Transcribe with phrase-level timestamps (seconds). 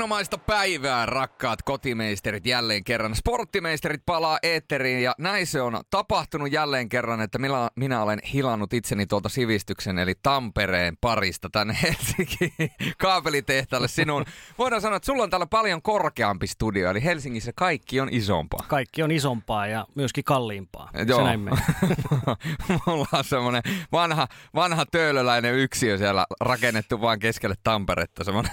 [0.00, 3.14] Erinomaista päivää, rakkaat kotimeisterit, jälleen kerran.
[3.14, 8.72] Sporttimeisterit palaa eetteriin ja näin se on tapahtunut jälleen kerran, että minä, minä olen hilannut
[8.72, 14.24] itseni tuolta sivistyksen eli Tampereen parista tänne Helsingin kaapelitehtaalle sinun.
[14.58, 18.64] Voidaan sanoa, että sulla on täällä paljon korkeampi studio, eli Helsingissä kaikki on isompaa.
[18.68, 20.90] Kaikki on isompaa ja myöskin kalliimpaa.
[21.08, 21.18] Joo.
[21.18, 21.40] Se näin.
[22.86, 28.52] Mulla on semmoinen vanha, vanha töölöläinen yksiö siellä rakennettu vaan keskelle Tamperetta, semmoinen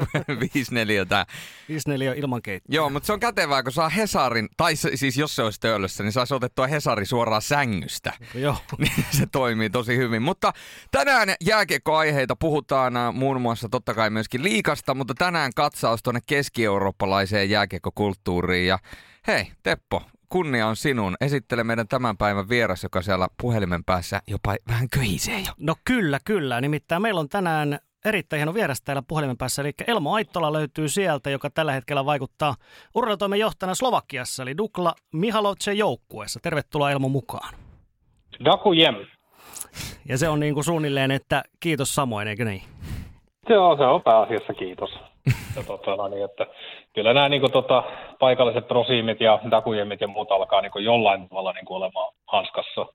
[0.88, 1.26] 5 neliötä.
[1.68, 2.76] 54 ilman keittiöä.
[2.76, 6.12] Joo, mutta se on kätevää, kun saa Hesarin, tai siis jos se olisi töölössä, niin
[6.12, 8.12] saisi otettua Hesari suoraan sängystä.
[8.34, 8.56] Joo.
[8.78, 10.22] Niin se toimii tosi hyvin.
[10.22, 10.52] Mutta
[10.90, 17.50] tänään jääkiekkoaiheita puhutaan äh, muun muassa totta kai myöskin liikasta, mutta tänään katsaus tuonne keski-eurooppalaiseen
[17.50, 18.66] jääkiekkokulttuuriin.
[18.66, 18.78] Ja
[19.26, 21.16] hei, Teppo, kunnia on sinun.
[21.20, 25.52] Esittele meidän tämän päivän vieras, joka siellä puhelimen päässä jopa vähän köhisee jo.
[25.56, 26.60] No kyllä, kyllä.
[26.60, 29.62] Nimittäin meillä on tänään erittäin hieno vieras täällä puhelimen päässä.
[29.62, 32.54] Eli Elmo Aittola löytyy sieltä, joka tällä hetkellä vaikuttaa
[32.94, 36.40] urheilutoimen johtajana Slovakiassa, eli Dukla Mihalovce joukkueessa.
[36.42, 37.54] Tervetuloa Elmo mukaan.
[38.44, 38.94] Dakujem.
[40.08, 42.62] Ja se on niin kuin suunnilleen, että kiitos samoin, eikö niin?
[43.48, 44.90] Joo, se on pääasiassa kiitos.
[45.56, 46.46] Ja tota, no niin, että
[46.94, 47.82] kyllä nämä niin kuin, tota,
[48.18, 52.86] paikalliset prosiimit ja dakujemit ja muut alkaa niin kuin, jollain tavalla niin kuin, olemaan hanskassa.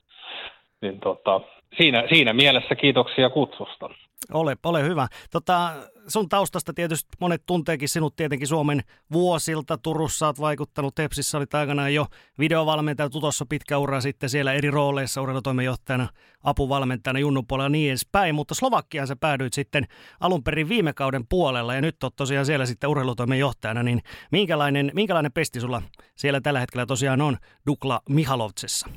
[0.81, 1.41] Niin, tota,
[1.77, 3.89] siinä, siinä mielessä kiitoksia kutsusta.
[4.33, 5.07] Ole, ole hyvä.
[5.31, 5.73] Tota,
[6.07, 9.77] sun taustasta tietysti monet tunteekin sinut tietenkin Suomen vuosilta.
[9.77, 12.05] Turussa olet vaikuttanut, Tepsissä olit aikanaan jo
[12.39, 16.07] videovalmentaja, Tutossa pitkä ura sitten siellä eri rooleissa urheilutoimenjohtajana,
[16.43, 18.35] apuvalmentajana, junnupuolella ja niin edespäin.
[18.35, 19.87] Mutta Slovakiaan sä päädyit sitten
[20.19, 23.83] alun perin viime kauden puolella ja nyt oot tosiaan siellä sitten urheilutoimenjohtajana.
[23.83, 24.01] Niin
[24.31, 25.81] minkälainen, minkälainen pesti sulla
[26.15, 28.87] siellä tällä hetkellä tosiaan on Dukla Mihalovtsessa?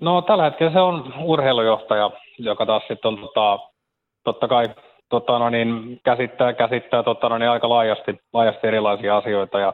[0.00, 3.58] No tällä hetkellä se on urheilujohtaja, joka taas sitten on tota,
[4.24, 4.64] totta kai
[5.08, 9.60] tota, no niin, käsittää, käsittää tota, no niin, aika laajasti, laajasti erilaisia asioita.
[9.60, 9.72] Ja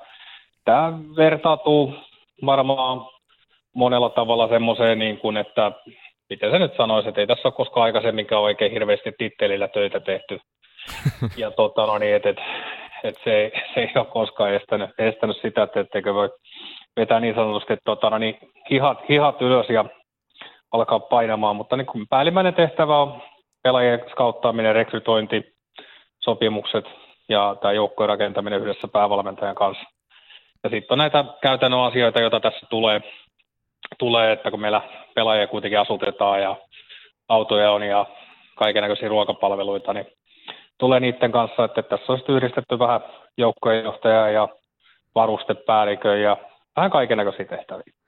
[0.65, 1.95] tämä vertautuu
[2.47, 3.07] varmaan
[3.75, 5.73] monella tavalla semmoiseen, niin kuin, että
[6.31, 10.41] miten se nyt sanoisi, että ei tässä ole koskaan aikaisemminkaan oikein hirveästi tittelillä töitä tehty.
[11.37, 12.39] Ja tota, no niin, että et,
[13.05, 16.31] et se, se ei ole koskaan estänyt, estänyt sitä, että etteikö voi
[16.97, 18.39] vetää niin sanotusti tota, no niin,
[18.71, 19.85] hihat, hihat ylös ja
[20.75, 23.23] alkaa painamaan, mutta niin kuin päällimmäinen tehtävä on
[23.63, 25.55] pelaajien skauttaaminen, rekrytointi,
[26.21, 26.85] sopimukset
[27.29, 29.85] ja tämä joukkojen rakentaminen yhdessä päävalmentajan kanssa.
[30.65, 33.01] Ja sitten on näitä käytännön asioita, joita tässä tulee,
[33.99, 34.81] tulee, että kun meillä
[35.15, 36.57] pelaajia kuitenkin asutetaan ja
[37.29, 38.07] autoja on ja
[38.55, 40.07] kaikenlaisia ruokapalveluita, niin
[40.79, 43.01] tulee niiden kanssa, että tässä on yhdistetty vähän
[43.37, 44.49] joukkojenjohtajaa ja
[45.15, 46.37] varustepäällikön ja
[46.77, 48.04] vähän kaikenlaisia tehtäviä.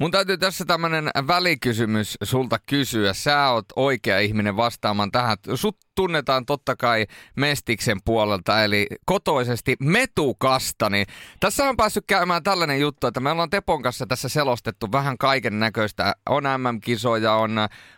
[0.00, 3.12] Mun täytyy tässä tämmönen välikysymys sulta kysyä.
[3.12, 5.36] Sä oot oikea ihminen vastaamaan tähän.
[5.54, 7.06] Sut tunnetaan totta kai
[7.36, 10.90] Mestiksen puolelta, eli kotoisesti Metukasta.
[10.90, 11.06] Niin
[11.40, 15.60] tässä on päässyt käymään tällainen juttu, että me ollaan Tepon kanssa tässä selostettu vähän kaiken
[15.60, 16.14] näköistä.
[16.28, 17.56] On MM-kisoja, on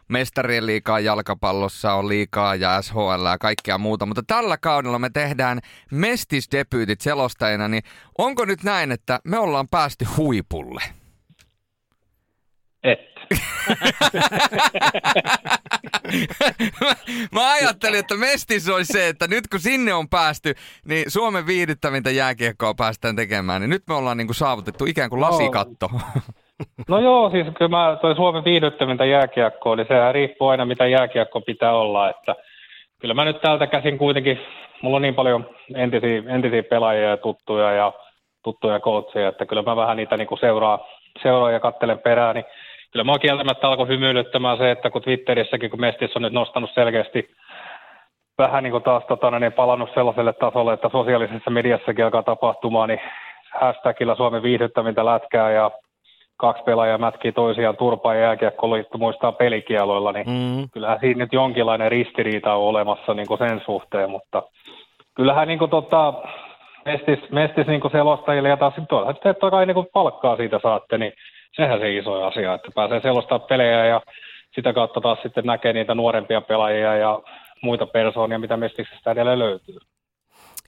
[0.09, 4.07] mestarien liikaa jalkapallossa, on liikaa ja SHL ja kaikkea muuta.
[4.07, 5.61] Mutta tällä kaudella me tehdään
[5.91, 7.83] Mestisdebyytit selostajina, niin
[8.19, 11.02] onko nyt näin, että me ollaan päästy huipulle?
[12.85, 13.21] Että.
[16.81, 16.95] mä,
[17.33, 20.55] mä ajattelin, että mestis olisi se, että nyt kun sinne on päästy,
[20.89, 25.91] niin Suomen viihdyttävintä jääkiekkoa päästään tekemään, niin nyt me ollaan niinku saavutettu ikään kuin lasikatto.
[26.89, 31.41] No joo, siis kyllä mä, toi Suomen viihdyttävintä jääkiekkoa, niin sehän riippuu aina mitä jääkiekko
[31.41, 32.37] pitää olla, että
[33.01, 34.39] kyllä mä nyt täältä käsin kuitenkin,
[34.83, 37.93] mulla on niin paljon entisiä, entisiä pelaajia ja tuttuja ja
[38.45, 40.87] tuttuja coacheja, että kyllä mä vähän niitä niin seuraa,
[41.23, 42.45] seuraa ja kattelen perään, niin
[42.93, 47.31] kyllä mä kieltämättä alkoi hymyilyttämään se, että kun Twitterissäkin, kun Mestis on nyt nostanut selkeästi
[48.39, 53.01] vähän niin kuin taas tota, niin palannut sellaiselle tasolle, että sosiaalisessa mediassakin alkaa tapahtumaan, niin
[53.61, 55.71] hashtagillä Suomen viihdyttävintä lätkää ja
[56.37, 60.69] kaksi pelaajaa mätkii toisiaan turpaa ja jääkiekkoliitto muistaa pelikieloilla, niin Mm.
[60.73, 64.43] kyllähän siinä nyt jonkinlainen ristiriita on olemassa niin kuin sen suhteen, mutta
[65.15, 66.15] kyllähän niin kuin tota,
[66.85, 70.61] mestis, mestis niin kuin selostajille ja taas sitten toisaalta totta kai niin kuin palkkaa siitä
[70.63, 71.13] saatte, niin
[71.57, 74.01] sehän se iso asia, että pääsee selostaa pelejä ja
[74.55, 77.21] sitä kautta taas sitten näkee niitä nuorempia pelaajia ja
[77.63, 79.79] muita persoonia, mitä Mestiksestä edelleen löytyy.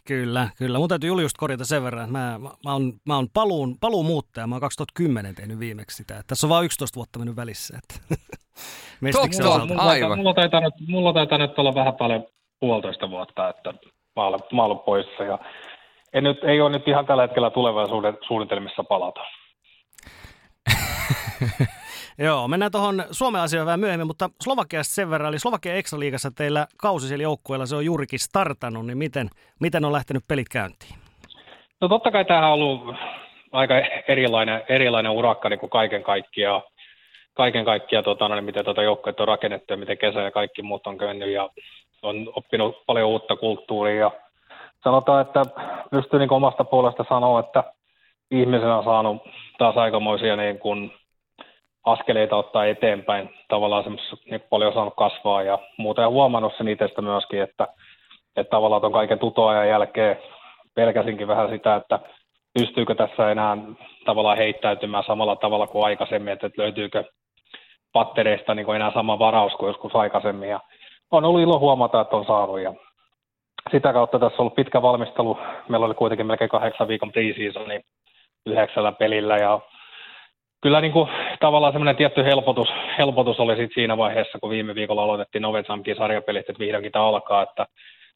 [0.08, 0.78] Kyllä, kyllä.
[0.78, 4.46] Mun täytyy Julius korjata sen verran, että mä, mä, mä oon, mä oon paluun, paluumuuttaja.
[4.46, 6.22] Mä oon 2010 tehnyt viimeksi sitä.
[6.26, 7.78] Tässä on vain 11 vuotta mennyt välissä.
[7.78, 8.16] Että
[9.12, 10.18] Totta, mulla, aivan.
[10.18, 12.26] Mulla taitaa, nyt, mulla taitaa nyt olla vähän paljon
[12.60, 13.74] puolitoista vuotta, että
[14.16, 15.24] mä olen, mä olen poissa.
[15.24, 15.38] Ja
[16.12, 19.20] en nyt, ei ole nyt ihan tällä hetkellä tulevaisuuden suunnitelmissa palata.
[22.18, 26.66] Joo, mennään tuohon Suomen asioihin vähän myöhemmin, mutta Slovakiasta sen verran, eli Slovakian Extra-liigassa teillä
[26.76, 29.30] kausi siellä joukkueella, se on juurikin startannut, niin miten,
[29.60, 30.94] miten on lähtenyt pelit käyntiin?
[31.80, 32.96] No totta kai tämä on ollut
[33.52, 33.74] aika
[34.08, 36.62] erilainen, erilainen urakka niin kuin kaiken kaikkiaan.
[37.34, 40.62] Kaiken kaikkiaan, tota, no, niin miten tuota joukkueet on rakennettu ja miten kesä ja kaikki
[40.62, 41.48] muut on käynyt ja
[42.02, 43.96] on oppinut paljon uutta kulttuuria.
[43.96, 44.10] Ja
[44.84, 45.42] sanotaan, että
[45.90, 47.64] pystyy niin omasta puolesta sanoa, että
[48.30, 49.22] ihmisenä saanut
[49.58, 50.92] taas aikamoisia niin kuin
[51.84, 53.30] askeleita ottaa eteenpäin.
[53.48, 56.00] Tavallaan semmoisessa niin paljon saanut kasvaa ja muuta.
[56.00, 57.68] Ja huomannut sen itsestä myöskin, että,
[58.36, 60.16] että tavallaan tuon kaiken tutoajan jälkeen
[60.74, 62.00] pelkäsinkin vähän sitä, että
[62.58, 63.56] pystyykö tässä enää
[64.04, 67.04] tavallaan heittäytymään samalla tavalla kuin aikaisemmin, että löytyykö
[67.92, 70.48] pattereista niin kuin enää sama varaus kuin joskus aikaisemmin.
[70.48, 70.60] Ja
[71.10, 72.60] on ollut ilo huomata, että on saanut.
[72.60, 72.74] Ja
[73.72, 75.38] sitä kautta tässä on ollut pitkä valmistelu.
[75.68, 77.80] Meillä oli kuitenkin melkein kahdeksan viikon pre-seasoni
[78.46, 79.60] yhdeksällä pelillä ja
[80.62, 81.08] kyllä niin kuin,
[81.40, 82.68] tavallaan semmoinen tietty helpotus,
[82.98, 87.42] helpotus oli sit siinä vaiheessa, kun viime viikolla aloitettiin Novetsamkin sarjapelit, että vihdoinkin tämä alkaa,
[87.42, 87.66] että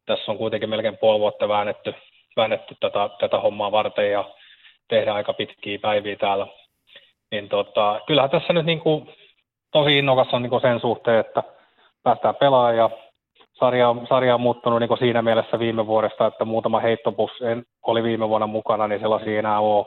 [0.06, 1.94] tässä on kuitenkin melkein puoli vuotta väännetty,
[2.36, 4.24] väännetty tätä, tätä hommaa varten ja
[4.88, 6.46] tehdä aika pitkiä päiviä täällä.
[7.30, 9.10] Niin tota, kyllähän tässä nyt niin kuin,
[9.72, 11.42] tosi innokas on niin kuin sen suhteen, että
[12.02, 12.90] päästään pelaamaan ja
[13.58, 17.30] sarja, sarja on muuttunut niin kuin siinä mielessä viime vuodesta, että muutama heittopus
[17.86, 19.86] oli viime vuonna mukana, niin sellaisia ei enää ole.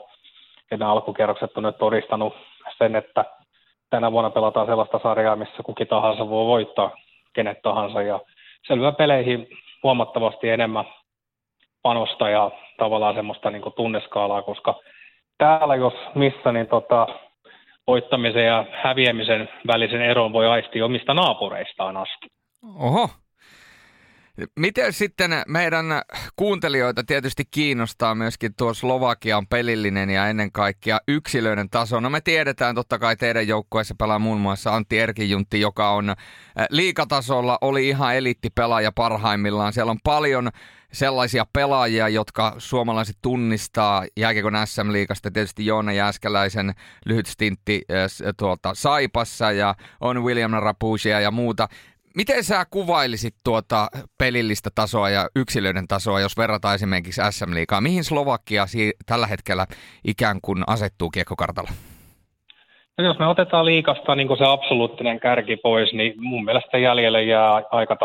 [0.70, 2.34] Ja nämä alkukierrokset on nyt todistanut
[2.78, 3.24] sen, että
[3.90, 6.90] tänä vuonna pelataan sellaista sarjaa, missä kuki tahansa voi voittaa
[7.32, 8.20] kenet tahansa ja
[8.66, 9.48] selvä peleihin
[9.82, 10.84] huomattavasti enemmän
[11.82, 14.74] panosta ja tavallaan semmoista niin kuin tunneskaalaa, koska
[15.38, 17.06] täällä jos missä, niin tota,
[17.86, 22.26] voittamisen ja häviämisen välisen eron voi aistia omista naapureistaan asti.
[22.78, 23.08] Oho,
[24.58, 25.86] Miten sitten meidän
[26.36, 32.00] kuuntelijoita tietysti kiinnostaa myöskin tuo Slovakian pelillinen ja ennen kaikkea yksilöiden taso?
[32.00, 36.14] No me tiedetään totta kai teidän joukkueessa pelaa muun muassa Antti Erkijuntti, joka on
[36.70, 39.72] liikatasolla, oli ihan eliittipelaaja parhaimmillaan.
[39.72, 40.50] Siellä on paljon
[40.92, 45.30] sellaisia pelaajia, jotka suomalaiset tunnistaa jääkiekon SM-liigasta.
[45.30, 46.74] Tietysti Joona Jääskäläisen
[47.06, 47.82] lyhyt stintti
[48.36, 51.68] tuolta Saipassa ja on William Rapusia ja muuta.
[52.16, 53.88] Miten sä kuvailisit tuota
[54.18, 57.80] pelillistä tasoa ja yksilöiden tasoa, jos verrataan esimerkiksi SM-liigaa?
[57.80, 58.64] Mihin Slovakia
[59.06, 59.66] tällä hetkellä
[60.04, 61.70] ikään kuin asettuu kiekkokartalla?
[62.98, 67.62] No jos me otetaan liikasta niin se absoluuttinen kärki pois, niin mun mielestä jäljelle jää
[67.70, 67.96] aika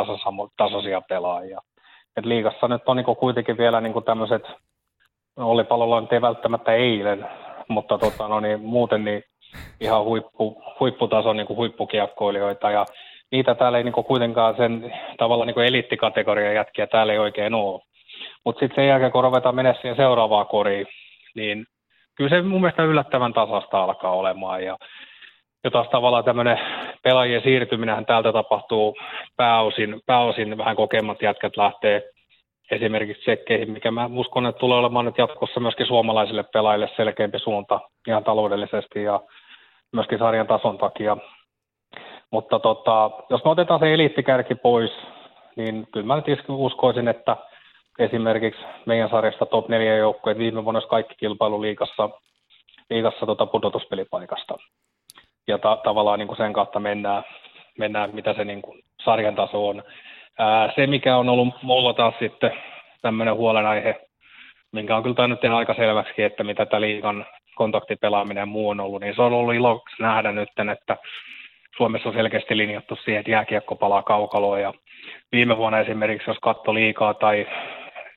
[0.58, 1.60] tasaisia pelaajia.
[2.18, 4.44] Et liikassa nyt on niin kuitenkin vielä niin tämmöiset,
[5.38, 7.28] oli palolla nyt ei välttämättä eilen,
[7.68, 9.24] mutta tota, no niin, muuten niin
[9.80, 12.72] ihan huippu, huipputason niin huippukiekkoilijoita.
[12.72, 12.86] Ja
[13.32, 17.82] niitä täällä ei niin kuitenkaan sen tavallaan niin eliittikategorian jätkiä täällä ei oikein ole.
[18.46, 20.88] Mutta sitten sen jälkeen, kun ruvetaan mennä siihen seuraavaan koriin,
[21.36, 21.66] niin
[22.16, 24.64] kyllä se mun mielestä yllättävän tasasta alkaa olemaan.
[24.64, 24.78] Ja,
[25.64, 26.60] ja taas tavallaan tämmöinen
[27.04, 28.96] pelaajien siirtyminen täältä tapahtuu
[29.38, 32.04] pääosin, pääosin vähän kokemmat jätkät lähtee
[32.72, 37.80] esimerkiksi tsekkeihin, mikä mä uskon, että tulee olemaan nyt jatkossa myöskin suomalaisille pelaajille selkeämpi suunta
[38.08, 39.20] ihan taloudellisesti ja
[39.92, 41.18] myöskin sarjan tason takia.
[42.32, 44.92] Mutta tota, jos me otetaan se eliittikärki pois,
[45.56, 47.38] niin kyllä mä nyt uskoisin, että
[48.00, 52.10] esimerkiksi meidän sarjasta top 4 joukkueet viime vuonna kaikki kilpailu liikassa,
[52.90, 54.58] liikassa tota pudotuspelipaikasta.
[55.48, 57.24] Ja ta- tavallaan niin kuin sen kautta mennään,
[57.78, 59.84] mennään, mitä se niin kuin sarjan taso on.
[60.40, 62.52] Ää, se, mikä on ollut mulla taas sitten
[63.02, 64.08] tämmöinen huolenaihe,
[64.72, 68.80] minkä on kyllä tainnut tehdä aika selväksi, että mitä tämä liikan kontaktipelaaminen ja muu on
[68.80, 70.98] ollut, niin se on ollut ilo nähdä nyt, että
[71.78, 74.74] Suomessa on selkeästi linjattu siihen, että jääkiekko palaa kaukaloon ja
[75.32, 77.48] viime vuonna esimerkiksi, jos katto liikaa tai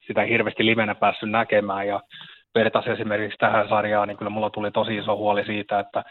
[0.07, 2.01] sitä hirveästi livenä päässyt näkemään ja
[2.55, 6.05] vertaisi esimerkiksi tähän sarjaan, niin kyllä mulla tuli tosi iso huoli siitä, että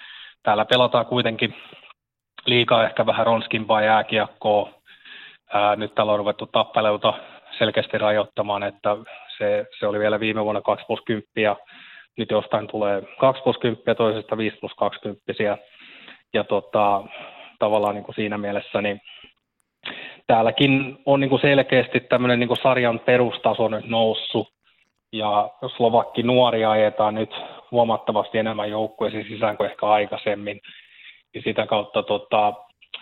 [0.44, 1.56] täällä pelataan kuitenkin
[2.46, 4.70] liikaa ehkä vähän ronskimpaa jääkiekkoa.
[5.54, 7.14] Ää, nyt täällä on ruvettu tappeleuta
[7.58, 8.98] selkeästi rajoittamaan, että
[9.38, 11.56] se, se oli vielä viime vuonna 2 plus 10 ja
[12.18, 15.34] nyt jostain tulee 2 plus 10 ja toisesta 5 plus 20
[16.34, 17.04] ja tota,
[17.60, 19.02] tavallaan niin kuin siinä mielessä niin
[20.28, 24.48] täälläkin on niin kuin selkeästi tämmöinen niin kuin sarjan perustaso nyt noussut
[25.12, 27.32] ja Slovakki nuoria ajetaan nyt
[27.72, 30.62] huomattavasti enemmän joukkueisiin sisään kuin ehkä aikaisemmin.
[31.34, 32.54] Ja sitä kautta tota,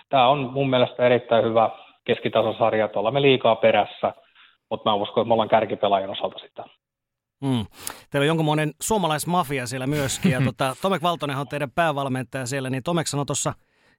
[0.10, 1.70] tämä on mun mielestä erittäin hyvä
[2.06, 4.14] keskitasosarja, että olemme liikaa perässä,
[4.70, 6.64] mutta mä uskon, että me ollaan kärkipelaajan osalta sitä.
[7.42, 7.66] Mm.
[8.10, 12.84] Teillä on jonkunmoinen suomalaismafia siellä myöskin, ja tota, Tomek Valtonen on teidän päävalmentaja siellä, niin
[12.84, 13.54] Tomek sanoi tuossa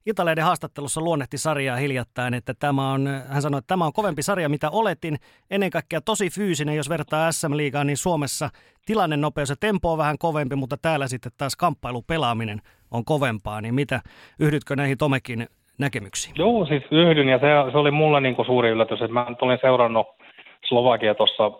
[0.06, 4.48] Italeiden haastattelussa luonnehti sarjaa hiljattain, että tämä on, hän sanoi, että tämä on kovempi sarja,
[4.48, 5.16] mitä oletin.
[5.50, 8.48] Ennen kaikkea tosi fyysinen, jos vertaa SM-liigaan, niin Suomessa
[8.86, 12.58] tilannenopeus ja tempo on vähän kovempi, mutta täällä sitten taas kamppailupelaaminen
[12.90, 13.60] on kovempaa.
[13.60, 14.00] Niin mitä,
[14.40, 15.46] yhdytkö näihin Tomekin
[15.78, 16.34] näkemyksiin?
[16.38, 19.58] Joo, siis yhdyn ja se, se oli mulle niin kuin suuri yllätys, että mä olin
[19.60, 20.06] seurannut
[20.68, 21.50] Slovakia tuossa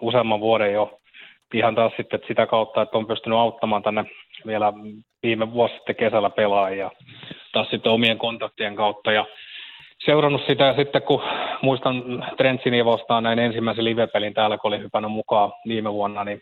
[0.00, 1.00] useamman vuoden jo
[1.54, 4.04] ihan taas sitten sitä kautta, että on pystynyt auttamaan tänne
[4.46, 4.72] vielä
[5.22, 6.90] viime vuosi sitten kesällä pelaajia
[7.54, 9.26] taas sitten omien kontaktien kautta ja
[10.04, 11.22] seurannut sitä ja sitten kun
[11.62, 16.40] muistan Trentsini vastaan näin ensimmäisen livepelin täällä, kun oli hypännyt mukaan viime vuonna, niin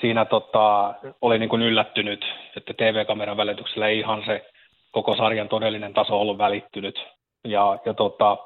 [0.00, 2.24] siinä tota, oli niin kuin yllättynyt,
[2.56, 4.46] että TV-kameran välityksellä ei ihan se
[4.90, 7.06] koko sarjan todellinen taso ollut välittynyt.
[7.44, 8.36] Ja, ja, tota,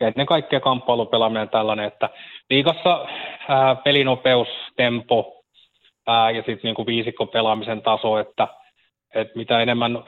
[0.00, 2.08] ja ennen kaikkea kamppailupelaaminen tällainen, että
[2.50, 3.06] liikassa
[3.48, 5.44] ää, pelinopeus, tempo
[6.06, 8.48] ää, ja sitten niin viisikko pelaamisen taso, että,
[9.14, 10.04] että mitä enemmän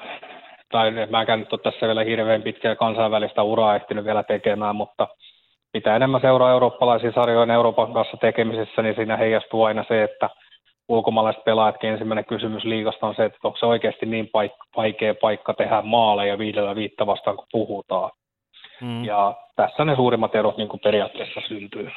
[0.71, 5.09] tai mäkään nyt ole tässä vielä hirveän pitkää kansainvälistä uraa ehtinyt vielä tekemään, mutta
[5.75, 10.31] mitä enemmän seuraa eurooppalaisia sarjoja Euroopan kanssa tekemisessä, niin siinä heijastuu aina se, että
[10.89, 15.55] ulkomaalaiset pelaajatkin ensimmäinen kysymys liigasta on se, että onko se oikeasti niin paik- vaikea paikka
[15.55, 18.11] tehdä maaleja viidellä viittä vastaan, kun puhutaan.
[18.81, 19.05] Mm.
[19.05, 21.91] Ja tässä ne suurimmat erot niin kuin periaatteessa syntyy.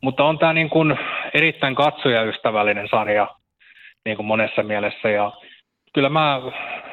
[0.00, 0.98] Mutta on tämä niin kuin
[1.34, 3.28] erittäin katsojaystävällinen sarja
[4.04, 5.10] niin kuin monessa mielessä.
[5.10, 5.32] Ja
[5.94, 6.40] kyllä mä,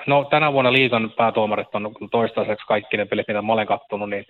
[0.07, 4.25] no tänä vuonna liikan päätuomarit on toistaiseksi kaikki ne pelit, mitä mä olen kattonut, niin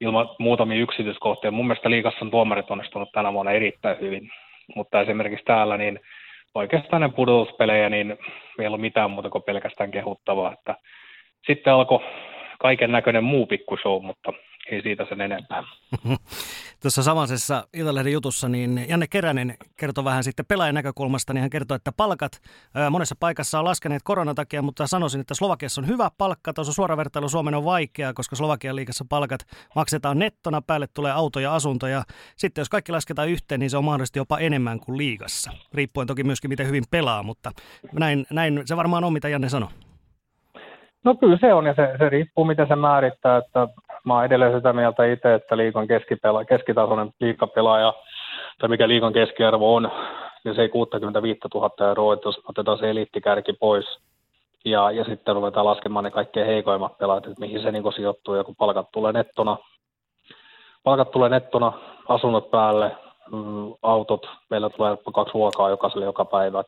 [0.00, 1.50] ilman muutamia yksityiskohtia.
[1.50, 4.30] Mun mielestä liikassa on tuomarit onnistunut tänä vuonna erittäin hyvin.
[4.74, 6.00] Mutta esimerkiksi täällä, niin
[6.54, 8.18] oikeastaan ne pudotuspelejä, niin
[8.58, 10.52] ei ollut mitään muuta kuin pelkästään kehuttavaa.
[10.52, 10.74] Että
[11.46, 12.00] sitten alkoi
[12.58, 14.32] kaiken näköinen muu pikkushow, mutta
[14.70, 15.64] ei siitä sen enempää.
[16.82, 21.76] Tuossa samaisessa Iltalehden jutussa niin Janne Keränen kertoi vähän sitten pelaajan näkökulmasta, niin hän kertoi,
[21.76, 22.32] että palkat
[22.90, 26.52] monessa paikassa on laskeneet koronan takia, mutta sanoisin, että Slovakiassa on hyvä palkka.
[26.52, 29.40] Tuossa suora vertailu Suomen on vaikeaa, koska Slovakian liikassa palkat
[29.74, 32.02] maksetaan nettona, päälle tulee auto ja asunto ja
[32.36, 35.52] sitten jos kaikki lasketaan yhteen, niin se on mahdollisesti jopa enemmän kuin liigassa.
[35.74, 37.50] Riippuen toki myöskin miten hyvin pelaa, mutta
[37.92, 39.68] näin, näin se varmaan on, mitä Janne sanoi.
[41.04, 43.68] No kyllä se on ja se, se riippuu miten se määrittää, että
[44.08, 47.94] mä oon edelleen sitä mieltä itse, että liikan keskipela, keskitasoinen liikapelaaja
[48.58, 49.90] tai mikä liikan keskiarvo on,
[50.44, 53.98] niin se ei 65 000 euroa, että jos otetaan se eliittikärki pois
[54.64, 58.44] ja, ja sitten ruvetaan laskemaan ne kaikkein heikoimmat pelaajat, että mihin se niin sijoittuu ja
[58.44, 59.56] kun palkat tulee nettona,
[60.84, 61.72] palkat tulee nettona,
[62.08, 62.96] asunnot päälle,
[63.32, 66.64] mm, autot, meillä tulee kaksi ruokaa jokaiselle joka päivä,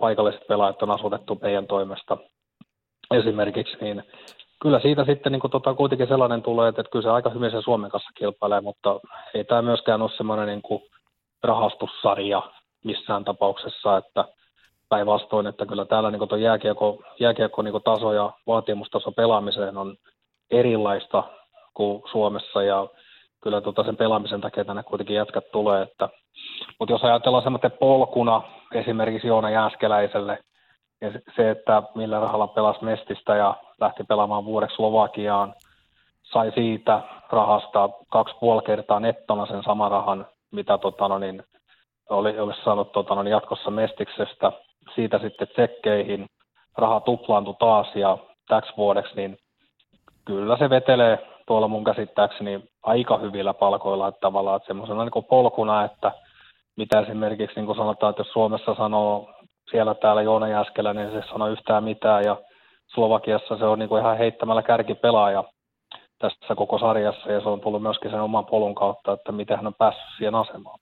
[0.00, 2.18] paikalliset pelaajat on asutettu meidän toimesta,
[3.14, 4.02] esimerkiksi, niin
[4.62, 7.50] kyllä siitä sitten niin kuin, tota, kuitenkin sellainen tulee, että, että kyllä se aika hyvin
[7.50, 9.00] se Suomen kanssa kilpailee, mutta
[9.34, 10.82] ei tämä myöskään ole semmoinen niin kuin
[11.42, 12.42] rahastussarja
[12.84, 14.24] missään tapauksessa, että
[14.88, 19.96] päinvastoin, että kyllä täällä niin kuin jääkiekko, jääkiekko niin taso ja vaatimustaso pelaamiseen on
[20.50, 21.24] erilaista
[21.74, 22.86] kuin Suomessa ja
[23.42, 26.08] kyllä tota sen pelaamisen takia tänne kuitenkin jätkät tulee, että,
[26.80, 28.42] mutta jos ajatellaan semmoinen polkuna
[28.74, 30.38] esimerkiksi Joona Jääskeläiselle,
[31.00, 35.54] ja se, että millä rahalla pelasi Mestistä ja lähti pelaamaan vuodeksi Slovakiaan,
[36.22, 37.00] sai siitä
[37.32, 41.42] rahasta kaksi puoli kertaa nettona sen saman rahan, mitä tota, no niin,
[42.10, 44.52] oli, olisi saanut tota, no niin, jatkossa Mestiksestä.
[44.94, 46.26] Siitä sitten tsekkeihin
[46.78, 49.38] raha tuplaantui taas ja täksi vuodeksi, niin
[50.24, 55.84] kyllä se vetelee tuolla mun käsittääkseni aika hyvillä palkoilla, että tavallaan että semmoisena niin polkuna,
[55.84, 56.12] että
[56.76, 59.30] mitä esimerkiksi niin kuin sanotaan, että jos Suomessa sanoo
[59.70, 62.36] siellä täällä Joona Jäskelä, niin se sano yhtään mitään ja
[62.94, 65.44] Slovakiassa se on niin kuin ihan heittämällä kärkipelaaja
[66.18, 69.66] tässä koko sarjassa ja se on tullut myöskin sen oman polun kautta, että miten hän
[69.66, 70.78] on päässyt siihen asemaan.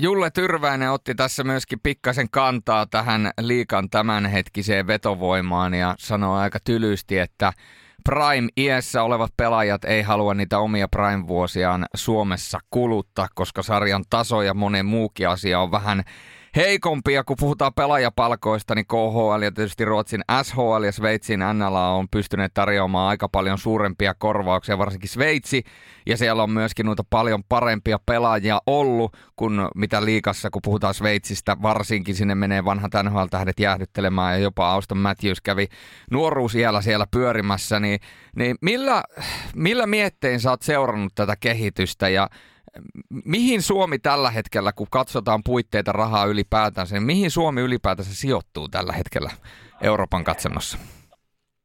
[0.00, 7.18] Julle Tyrväinen otti tässä myöskin pikkasen kantaa tähän liikan tämänhetkiseen vetovoimaan ja sanoi aika tylysti,
[7.18, 7.52] että
[8.04, 14.86] Prime-iässä olevat pelaajat ei halua niitä omia Prime-vuosiaan Suomessa kuluttaa, koska sarjan taso ja monen
[14.86, 16.02] muukin asia on vähän
[16.56, 22.54] heikompia, kun puhutaan pelaajapalkoista, niin KHL ja tietysti Ruotsin SHL ja Sveitsin NLA on pystyneet
[22.54, 25.62] tarjoamaan aika paljon suurempia korvauksia, varsinkin Sveitsi,
[26.06, 31.56] ja siellä on myöskin noita paljon parempia pelaajia ollut kuin mitä liikassa, kun puhutaan Sveitsistä,
[31.62, 35.66] varsinkin sinne menee vanhat NHL-tähdet jäähdyttelemään, ja jopa Auston Matthews kävi
[36.10, 38.00] nuoruusiällä siellä pyörimässä, niin,
[38.36, 39.02] niin millä,
[39.54, 42.28] millä miettein sä oot seurannut tätä kehitystä, ja
[43.24, 48.92] mihin Suomi tällä hetkellä, kun katsotaan puitteita rahaa ylipäätänsä, niin mihin Suomi ylipäätänsä sijoittuu tällä
[48.92, 49.30] hetkellä
[49.82, 50.78] Euroopan katsannossa?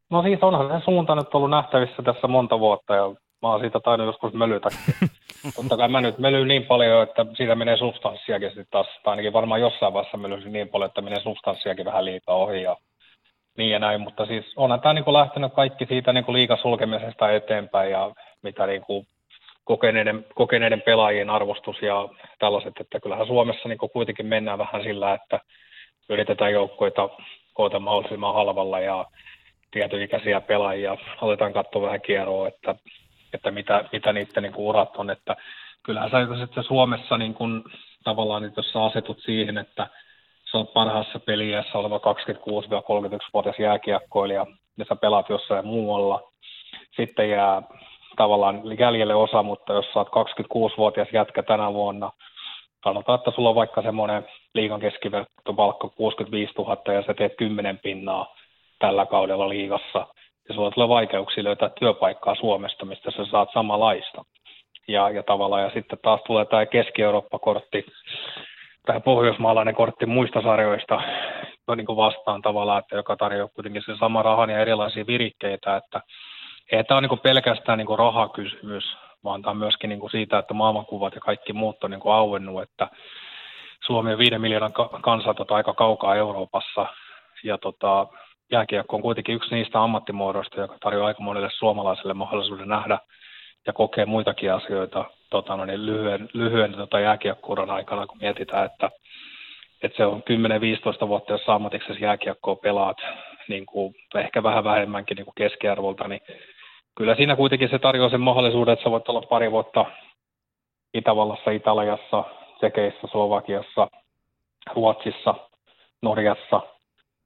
[0.09, 3.03] No siis onhan se suunta nyt ollut nähtävissä tässä monta vuotta ja
[3.41, 4.69] mä oon siitä tainnut joskus mölytä.
[5.55, 9.33] Totta kai mä nyt mölyn niin paljon, että siitä menee substanssiakin sitten taas, tai ainakin
[9.33, 12.77] varmaan jossain vaiheessa mölyisin niin paljon, että menee substanssiakin vähän liikaa ohi ja
[13.57, 18.11] niin ja näin, mutta siis onhan tämä niin lähtenyt kaikki siitä niin liikasulkemisesta eteenpäin ja
[18.43, 19.07] mitä niin kuin
[19.67, 22.09] kokeneiden, kokeneiden pelaajien arvostus ja
[22.39, 25.39] tällaiset, että kyllähän Suomessa niin kuitenkin mennään vähän sillä, että
[26.09, 27.09] yritetään joukkoita
[27.53, 29.05] koota mahdollisimman halvalla ja
[29.71, 30.97] tietyikäisiä pelaajia.
[31.21, 32.75] Aletaan katsoa vähän kierroa, että,
[33.33, 35.09] että mitä, mitä niiden niin urat on.
[35.09, 35.35] Että
[35.83, 37.63] kyllähän sä että Suomessa niin kuin,
[38.03, 39.87] tavallaan, että jos sä asetut siihen, että
[40.51, 44.45] sä oot parhaassa peliässä oleva 26-31-vuotias jääkiekkoilija
[44.77, 46.31] ja sä pelaat jossain muualla,
[46.95, 47.61] sitten jää
[48.17, 52.11] tavallaan jäljelle osa, mutta jos sä oot 26-vuotias jätkä tänä vuonna,
[52.83, 58.35] sanotaan, että sulla on vaikka semmoinen liigan keskiverttopalkka 65 000 ja sä teet 10 pinnaa
[58.79, 60.07] tällä kaudella liigassa,
[60.49, 64.25] ja sulla tulee vaikeuksia löytää työpaikkaa Suomesta, mistä sä saat samanlaista.
[64.87, 67.85] Ja, ja tavallaan, ja sitten taas tulee tämä Keski-Eurooppa-kortti,
[68.85, 71.01] tämä pohjoismaalainen kortti muista sarjoista
[71.67, 75.75] no niin kuin vastaan tavallaan, että joka tarjoaa kuitenkin sen sama rahan ja erilaisia virikkeitä,
[75.75, 76.01] että
[76.71, 80.53] ei tämä ole niin pelkästään niin rahakysymys, vaan tämä on myöskin niin kuin siitä, että
[80.53, 82.87] maailmankuvat ja kaikki muut on niin kuin auennut, että
[83.85, 86.85] Suomi on viiden miljoonan kansaa tota, aika kaukaa Euroopassa,
[87.43, 88.07] ja tota,
[88.51, 92.99] jääkiekko on kuitenkin yksi niistä ammattimuodoista, joka tarjoaa aika monelle suomalaiselle mahdollisuuden nähdä
[93.67, 98.89] ja kokea muitakin asioita tota, no niin lyhyen, lyhyen tota, jääkiekkuuran aikana, kun mietitään, että,
[99.83, 100.23] että se on
[101.03, 102.97] 10-15 vuotta, jos ammatiksessa jääkiekkoa pelaat,
[103.49, 106.21] niin kuin, ehkä vähän vähemmänkin niin kuin keskiarvolta, niin
[106.97, 109.85] kyllä siinä kuitenkin se tarjoaa sen mahdollisuuden, että sä voit olla pari vuotta
[110.93, 112.23] Itävallassa, Italiassa,
[112.57, 113.87] Tsekeissä, Slovakiassa,
[114.75, 115.35] Ruotsissa,
[116.01, 116.61] Norjassa,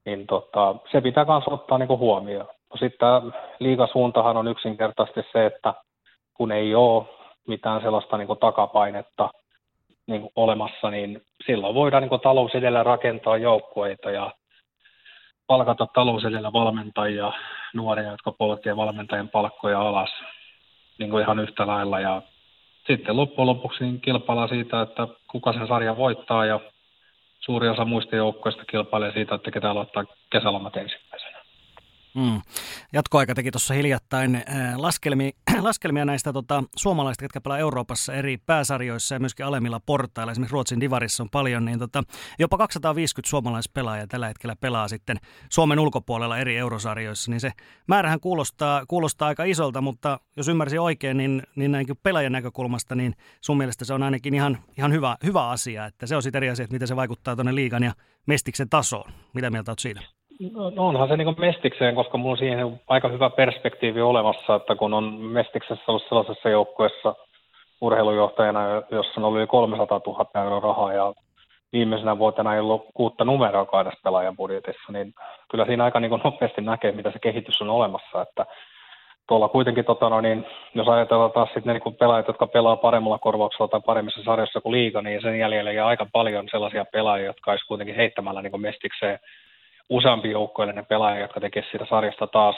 [0.05, 2.47] niin tota, se pitää myös ottaa niin huomioon.
[2.69, 5.73] No sitten liigasuuntahan on yksinkertaisesti se, että
[6.33, 7.05] kun ei ole
[7.47, 9.29] mitään sellaista niin takapainetta
[10.07, 14.31] niin olemassa, niin silloin voidaan niin talous edellä rakentaa joukkueita ja
[15.51, 17.31] palkata talous edellä valmentajia,
[17.73, 20.09] nuoria, jotka polkee valmentajien palkkoja alas
[20.99, 21.99] niin kuin ihan yhtä lailla.
[21.99, 22.21] Ja
[22.87, 26.59] sitten loppujen lopuksi niin kilpaillaan siitä, että kuka sen sarjan voittaa ja
[27.39, 31.30] suuri osa muista joukkoista kilpailee siitä, että ketä aloittaa kesälomat ensimmäisenä.
[32.15, 32.41] Mm.
[32.93, 34.43] Jatkoaika teki tuossa hiljattain äh,
[34.75, 40.31] laskelmia, laskelmia näistä tota, suomalaisista, jotka pelaa Euroopassa eri pääsarjoissa ja myöskin alemmilla portailla.
[40.31, 42.03] Esimerkiksi Ruotsin divarissa on paljon, niin tota,
[42.39, 45.17] jopa 250 suomalaispelaajaa tällä hetkellä pelaa sitten
[45.49, 47.31] Suomen ulkopuolella eri eurosarjoissa.
[47.31, 47.51] Niin se
[47.87, 53.15] määrähän kuulostaa, kuulostaa aika isolta, mutta jos ymmärsin oikein, niin, niin näinkin pelaajan näkökulmasta, niin
[53.41, 55.85] sun mielestä se on ainakin ihan, ihan hyvä, hyvä asia.
[55.85, 57.93] Että se on sitten eri asia, että miten se vaikuttaa tuonne liigan ja
[58.25, 59.11] mestiksen tasoon.
[59.33, 60.20] Mitä mieltä olet siitä?
[60.49, 64.93] No, onhan se niin Mestikseen, koska minulla on siihen aika hyvä perspektiivi olemassa, että kun
[64.93, 67.15] on Mestiksessä ollut sellaisessa joukkueessa
[67.81, 71.13] urheilujohtajana, jossa on ollut yli 300 000 euroa rahaa ja
[71.73, 75.13] viimeisenä vuotena ei ollut kuutta numeroa kahdessa pelaajan budjetissa, niin
[75.51, 78.45] kyllä siinä aika niin nopeasti näkee, mitä se kehitys on olemassa, että
[79.27, 83.67] tuolla kuitenkin, tota, no, niin, jos ajatellaan taas sitten niin pelaajat, jotka pelaa paremmalla korvauksella
[83.67, 87.67] tai paremmissa sarjassa kuin liiga, niin sen jäljellä jää aika paljon sellaisia pelaajia, jotka olisi
[87.67, 89.19] kuitenkin heittämällä niin mestikseen
[89.89, 92.55] useampi joukkoillinen pelaaja, jotka tekee siitä sarjasta taas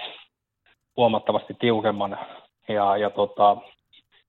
[0.98, 2.18] huomattavasti tiukemman
[2.68, 3.58] ja, ja tota,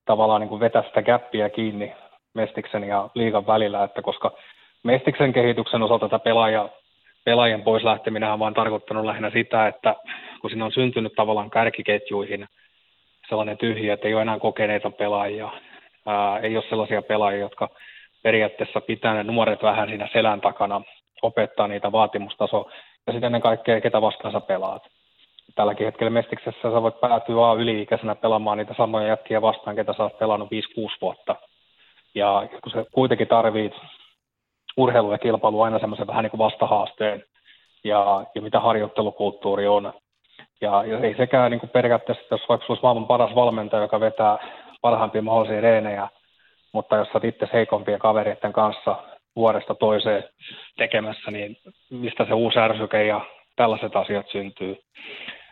[0.05, 1.93] tavallaan niin kuin vetää sitä käppiä kiinni
[2.33, 4.31] Mestiksen ja liigan välillä, että koska
[4.83, 6.69] Mestiksen kehityksen osalta tätä pelaaja,
[7.25, 9.95] pelaajien pois lähteminen on vaan tarkoittanut lähinnä sitä, että
[10.41, 12.47] kun siinä on syntynyt tavallaan kärkiketjuihin
[13.29, 15.49] sellainen tyhjä, että ei ole enää kokeneita pelaajia,
[16.05, 17.69] ää, ei ole sellaisia pelaajia, jotka
[18.23, 20.81] periaatteessa pitää ne nuoret vähän siinä selän takana,
[21.21, 22.69] opettaa niitä vaatimustaso
[23.07, 24.83] ja sitten ennen kaikkea, ketä vastaan sä pelaat.
[25.55, 30.03] Tälläkin hetkellä Mestiksessä sä voit päätyä A yli-ikäisenä pelaamaan niitä samoja jätkiä vastaan, ketä sä
[30.03, 30.51] oot pelannut 5-6
[31.01, 31.35] vuotta.
[32.15, 33.73] Ja kun se kuitenkin tarvit
[34.77, 37.23] urheilu ja kilpailu aina semmoisen vähän niin kuin vastahaasteen
[37.83, 39.93] ja, ja mitä harjoittelukulttuuri on.
[40.61, 44.37] Ja, ja ei sekään niin kuin periaatteessa, jos vaikka olisi maailman paras valmentaja, joka vetää
[44.81, 46.07] parhaimpia mahdollisia reenejä,
[46.71, 48.95] mutta jos sä itse heikompien kavereiden kanssa
[49.35, 50.23] vuodesta toiseen
[50.77, 51.57] tekemässä, niin
[51.89, 53.21] mistä se uusi ärsyke ja
[53.55, 54.77] tällaiset asiat syntyy.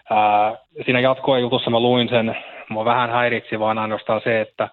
[0.10, 2.38] Ää, siinä jatkoajutussa mä luin sen,
[2.69, 4.69] mua vähän häiritsi vaan ainoastaan se, että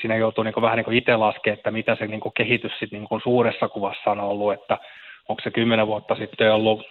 [0.00, 3.68] siinä joutuu niin vähän niin itse laskemaan, että mitä se niin kehitys sit niin suuressa
[3.68, 4.78] kuvassa on ollut, että
[5.28, 6.86] onko se 10 vuotta sitten ollut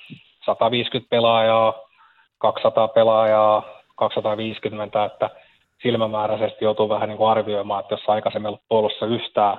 [0.45, 1.73] 150 pelaajaa,
[2.37, 3.63] 200 pelaajaa,
[3.95, 5.29] 250, että
[5.81, 9.57] silmämääräisesti joutuu vähän niin arvioimaan, että jos aikaisemmin ollut puolussa yhtään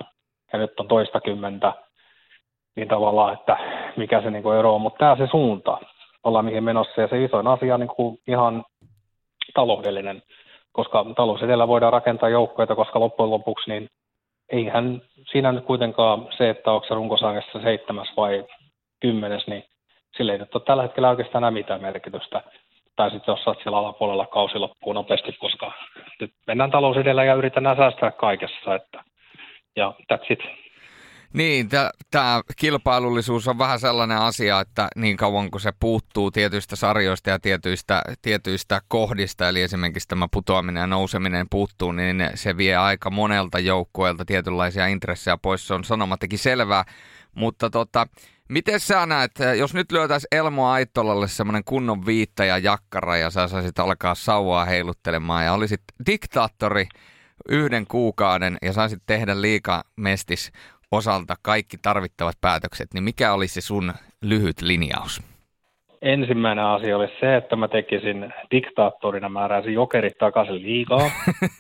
[0.52, 1.72] ja nyt on toista kymmentä,
[2.76, 3.56] niin tavallaan, että
[3.96, 5.78] mikä se niin ero on, mutta tämä se suunta.
[6.24, 7.00] ollaan mihin menossa.
[7.00, 8.64] Ja se isoin asia on niin kuin ihan
[9.54, 10.22] taloudellinen,
[10.72, 13.88] koska talous edellä voidaan rakentaa joukkoja, koska loppujen lopuksi niin
[14.52, 18.44] eihän siinä nyt kuitenkaan se, että onko se runkosarjassa seitsemäs vai
[19.00, 19.64] kymmenes, niin
[20.16, 22.42] sille ei nyt ole tällä hetkellä oikeastaan enää mitään merkitystä.
[22.96, 25.72] Tai sitten jos olet siellä alapuolella kausi loppuu nopeasti, koska
[26.20, 28.74] nyt mennään talous edellä ja yritetään säästää kaikessa.
[28.74, 29.04] Että,
[29.76, 30.65] ja that's it.
[31.37, 31.68] Niin,
[32.11, 37.38] tämä kilpailullisuus on vähän sellainen asia, että niin kauan kuin se puuttuu tietyistä sarjoista ja
[37.38, 43.59] tietyistä, tietyistä kohdista, eli esimerkiksi tämä putoaminen ja nouseminen puuttuu, niin se vie aika monelta
[43.59, 45.66] joukkueelta tietynlaisia intressejä pois.
[45.66, 46.85] Se on sanomattakin selvää,
[47.35, 48.07] mutta tota,
[48.49, 53.49] Miten sä näet, jos nyt lyötäisiin Elmo Aittolalle semmoinen kunnon viitta ja jakkara ja sä
[53.49, 56.87] saisit alkaa sauvaa heiluttelemaan ja olisit diktaattori
[57.49, 60.53] yhden kuukauden ja saisit tehdä liika mestis
[60.92, 65.22] osalta kaikki tarvittavat päätökset, niin mikä olisi sun lyhyt linjaus?
[66.03, 70.99] Ensimmäinen asia olisi se, että mä tekisin diktaattorina määräisin jokerit takaisin liikaa.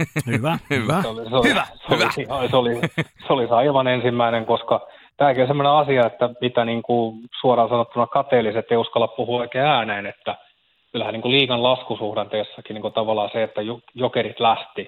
[0.26, 1.02] hyvä, hyvä.
[1.02, 2.46] Se oli, se oli, hyvä, se oli, hyvä.
[2.50, 2.80] Se, oli,
[3.26, 4.86] se olisi aivan ensimmäinen, koska
[5.16, 9.64] tämäkin on sellainen asia, että mitä niin kuin suoraan sanottuna kateelliset ei uskalla puhua oikein
[9.64, 10.36] ääneen, että
[10.92, 13.60] kyllähän niin kuin liigan laskusuhdanteessakin niin kuin tavallaan se, että
[13.94, 14.86] jokerit lähti,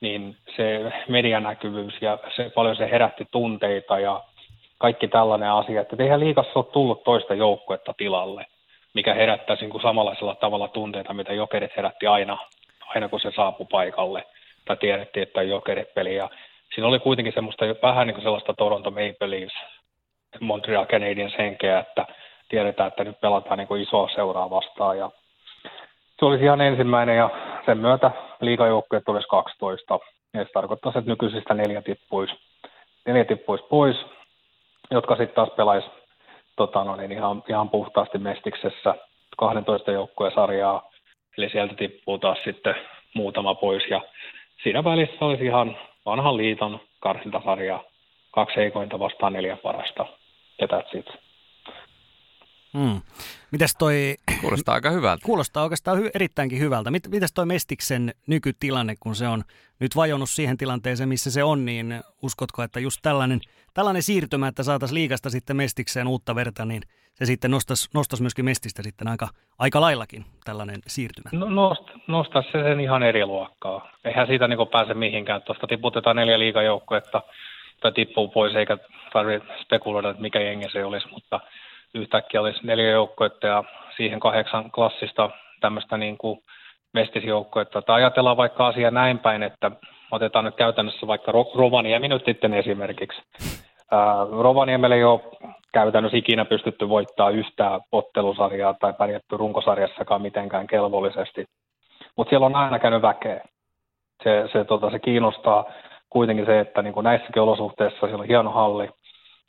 [0.00, 4.20] niin se medianäkyvyys ja se, paljon se herätti tunteita ja
[4.78, 8.46] kaikki tällainen asia, että eihän liikassa ole tullut toista joukkuetta tilalle,
[8.94, 12.38] mikä herättäisi niin kuin samanlaisella tavalla tunteita, mitä jokerit herätti aina,
[12.86, 14.24] aina kun se saapui paikalle,
[14.64, 16.30] tai tiedettiin, että jokerit peli, ja
[16.74, 19.54] siinä oli kuitenkin semmoista vähän niin kuin sellaista Toronto Maple Leafs,
[20.40, 22.06] Montreal Canadiens henkeä, että
[22.48, 25.10] tiedetään, että nyt pelataan niin kuin isoa seuraa vastaan, ja
[26.20, 27.30] se olisi ihan ensimmäinen ja
[27.66, 29.98] sen myötä liikajoukkueet olisi 12.
[30.34, 32.34] Ja se tarkoittaa, että nykyisistä neljä tippuisi,
[33.06, 33.96] neljä tippuisi pois,
[34.90, 35.88] jotka sitten taas pelaisi
[36.56, 38.94] tota, no niin, ihan, ihan puhtaasti Mestiksessä
[39.38, 40.90] 12 joukkueen sarjaa.
[41.38, 42.74] Eli sieltä tippuu taas sitten
[43.14, 43.82] muutama pois.
[43.90, 44.00] Ja
[44.62, 47.84] siinä välissä olisi ihan vanhan liiton karsintasarja,
[48.30, 50.06] kaksi heikointa vastaan neljä parasta.
[50.60, 51.06] Ja that's it.
[52.78, 53.00] Hmm.
[53.50, 54.14] Mitäs toi...
[54.40, 55.26] Kuulostaa aika hyvältä.
[55.26, 56.90] Kuulostaa oikeastaan hy- erittäinkin hyvältä.
[56.90, 59.42] Mit, mitäs toi Mestiksen nykytilanne, kun se on
[59.80, 63.40] nyt vajonnut siihen tilanteeseen, missä se on, niin uskotko, että just tällainen,
[63.74, 66.82] tällainen siirtymä, että saataisiin liikasta sitten Mestikseen uutta verta, niin
[67.14, 71.30] se sitten nostaisi, nostaisi myöskin Mestistä sitten aika, aika laillakin tällainen siirtymä?
[71.32, 73.90] No, nost, nostaisi se sen ihan eri luokkaa.
[74.04, 75.42] Eihän siitä niin pääse mihinkään.
[75.42, 77.22] Tuosta tiputetaan neljä liikajoukkuetta
[77.80, 78.78] tai tippuu pois, eikä
[79.12, 81.40] tarvitse spekuloida, että mikä jengi se olisi, mutta–
[81.94, 83.64] yhtäkkiä olisi neljä joukkoetta ja
[84.00, 86.38] siihen kahdeksan klassista tämmöistä niin kuin
[86.94, 87.82] mestisjoukkoetta.
[87.82, 89.70] Tai ajatellaan vaikka asia näin päin, että
[90.10, 93.22] otetaan nyt käytännössä vaikka Rovaniemi nyt sitten esimerkiksi.
[94.30, 95.20] Rovaniemelle ei ole
[95.72, 101.44] käytännössä ikinä pystytty voittaa yhtään ottelusarjaa tai pärjätty runkosarjassakaan mitenkään kelvollisesti.
[102.16, 103.44] Mutta siellä on aina käynyt väkeä.
[104.22, 105.64] Se, se, tota, se kiinnostaa
[106.10, 108.88] kuitenkin se, että niin kuin näissäkin olosuhteissa siellä on hieno halli,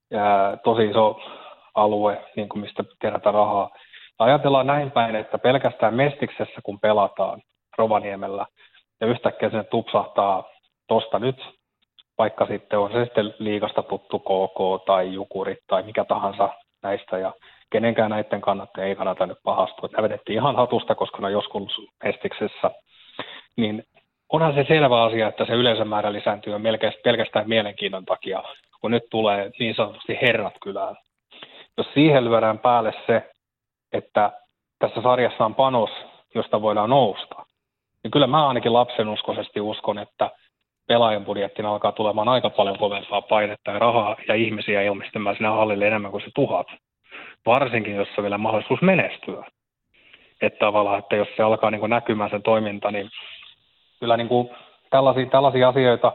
[0.09, 1.19] ja tosi iso
[1.75, 3.69] alue, niin kuin mistä kerätä rahaa.
[4.21, 7.41] Ajatellaan näin päin, että pelkästään Mestiksessä kun pelataan
[7.77, 8.45] Rovaniemellä
[9.01, 10.43] ja yhtäkkiä sinne tupsahtaa
[10.87, 11.35] tosta nyt,
[12.17, 16.49] vaikka sitten on se sitten liikasta tuttu KK tai Jukurit tai mikä tahansa
[16.83, 17.33] näistä ja
[17.71, 19.89] kenenkään näiden kannattaa ei kannata nyt pahastua.
[19.91, 22.71] Nämä vedettiin ihan hatusta, koska ne on joskus Mestiksessä.
[23.57, 23.83] Niin
[24.29, 26.53] onhan se selvä asia, että se yleisömäärä lisääntyy
[27.03, 28.43] pelkästään mielenkiinnon takia,
[28.81, 30.95] kun nyt tulee niin sanotusti herrat kylään
[31.77, 33.30] jos siihen lyödään päälle se,
[33.93, 34.31] että
[34.79, 35.89] tässä sarjassa on panos,
[36.35, 37.45] josta voidaan nousta,
[38.03, 40.31] niin kyllä mä ainakin lapsenuskoisesti uskon, että
[40.87, 45.87] pelaajan budjettina alkaa tulemaan aika paljon kovempaa painetta ja rahaa ja ihmisiä ilmestymään sinne hallille
[45.87, 46.67] enemmän kuin se tuhat.
[47.45, 49.45] Varsinkin, jos on vielä mahdollisuus menestyä.
[50.41, 53.09] Että tavallaan, että jos se alkaa niin näkymään sen toiminta, niin
[53.99, 54.49] kyllä niin kuin
[54.89, 56.13] tällaisia, tällaisia asioita,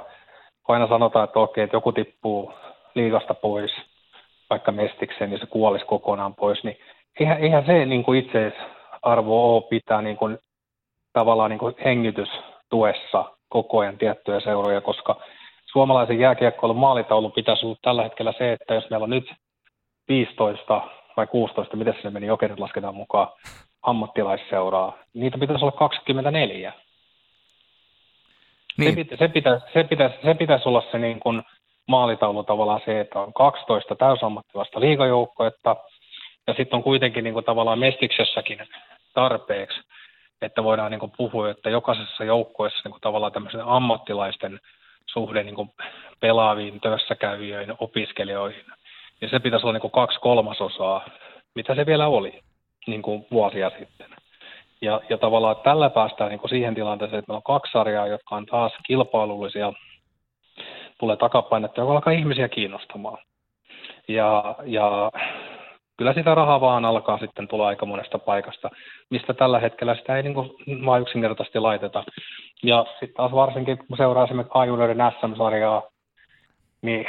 [0.68, 2.52] aina sanotaan, että okei, että joku tippuu
[2.94, 3.72] liigasta pois–
[4.50, 6.76] vaikka mestikseen, niin se kuolisi kokonaan pois, niin
[7.20, 10.38] eihän, eihän se niin kuin itseisarvo ole pitää niin kuin,
[11.12, 15.20] tavallaan niin kuin hengitystuessa koko ajan tiettyjä seuroja, koska
[15.66, 19.32] suomalaisen jääkiekkoilun maalitaulun pitäisi olla tällä hetkellä se, että jos meillä on nyt
[20.08, 20.82] 15
[21.16, 23.28] vai 16, miten se meni, jokerit lasketaan mukaan,
[23.82, 26.72] ammattilaisseuraa, niitä pitäisi olla 24.
[28.78, 28.90] Niin.
[28.90, 31.42] Se, pitä, se, pitäisi, se, pitäisi, se pitäisi olla se niin kuin
[31.88, 35.76] maalitaulu tavallaan se, että on 12 täysammattilaista liigajoukkoetta,
[36.46, 38.58] ja sitten on kuitenkin niin kuin tavallaan mestiksessäkin
[39.14, 39.80] tarpeeksi,
[40.42, 44.60] että voidaan niin kuin puhua, että jokaisessa joukkueessa niin kuin tavallaan tämmöisen ammattilaisten
[45.06, 45.70] suhde niin kuin
[46.20, 48.64] pelaaviin, tössäkävijöihin, opiskelijoihin,
[49.20, 51.08] ja se pitäisi olla niin kuin kaksi kolmasosaa,
[51.54, 52.40] mitä se vielä oli.
[52.86, 54.06] niin kuin vuosia sitten.
[54.82, 58.36] Ja, ja tavallaan tällä päästään niin kuin siihen tilanteeseen, että meillä on kaksi sarjaa, jotka
[58.36, 59.72] on taas kilpailullisia,
[60.98, 63.18] tulee takapainetta, joka alkaa ihmisiä kiinnostamaan.
[64.08, 65.12] Ja, ja
[65.96, 68.70] kyllä sitä rahaa vaan alkaa sitten tulla aika monesta paikasta,
[69.10, 70.50] mistä tällä hetkellä sitä ei niin kuin
[70.86, 72.04] vaan yksinkertaisesti laiteta.
[72.62, 75.82] Ja sitten taas varsinkin, kun seuraa esimerkiksi Ajuneiden SM-sarjaa,
[76.82, 77.06] niin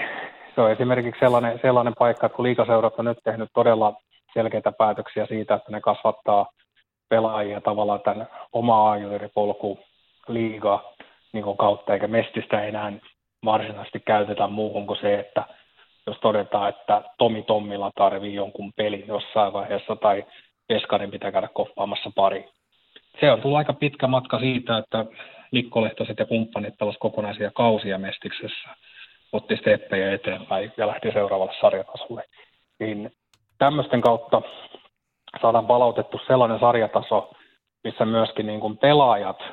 [0.56, 3.94] se on esimerkiksi sellainen, sellainen paikka, että kun liikaseurat on nyt tehnyt todella
[4.34, 6.46] selkeitä päätöksiä siitä, että ne kasvattaa
[7.10, 9.80] pelaajia tavallaan tämän oma ajuripolku
[10.28, 10.94] liiga
[11.34, 12.94] niin kautta, eikä mestistä enää
[13.46, 15.44] varsinaisesti käytetä muuhun kuin se, että
[16.08, 20.26] jos todetaan, että Tomi Tommilla tarvii jonkun pelin jossain vaiheessa tai
[20.70, 22.50] Veskarin pitää käydä koppaamassa pari.
[23.20, 25.06] Se on tullut aika pitkä matka siitä, että
[25.52, 28.70] Mikko Lehtoset ja kumppanit pelasivat kokonaisia kausia Mestiksessä,
[29.32, 32.24] otti steppejä eteenpäin ja lähti seuraavalle sarjatasolle.
[32.80, 33.12] Niin
[33.58, 34.42] tämmöisten kautta
[35.42, 37.32] saadaan palautettu sellainen sarjataso,
[37.84, 39.44] missä myöskin niin kuin pelaajat,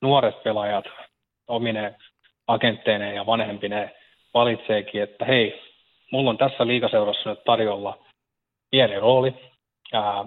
[0.00, 0.84] nuoret pelaajat
[1.48, 1.94] omine
[2.46, 3.90] agentteineen ja vanhempineen
[4.34, 5.67] valitseekin, että hei,
[6.12, 7.98] mulla on tässä liikaseurassa nyt tarjolla
[8.70, 9.34] pieni rooli,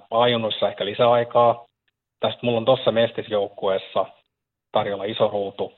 [0.10, 1.66] ajunnoissa ehkä lisäaikaa.
[2.20, 4.06] Tästä mulla on tuossa mestisjoukkueessa
[4.72, 5.74] tarjolla iso ruutu,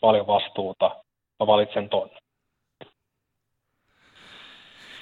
[0.00, 0.96] paljon vastuuta.
[1.40, 2.10] Mä valitsen ton.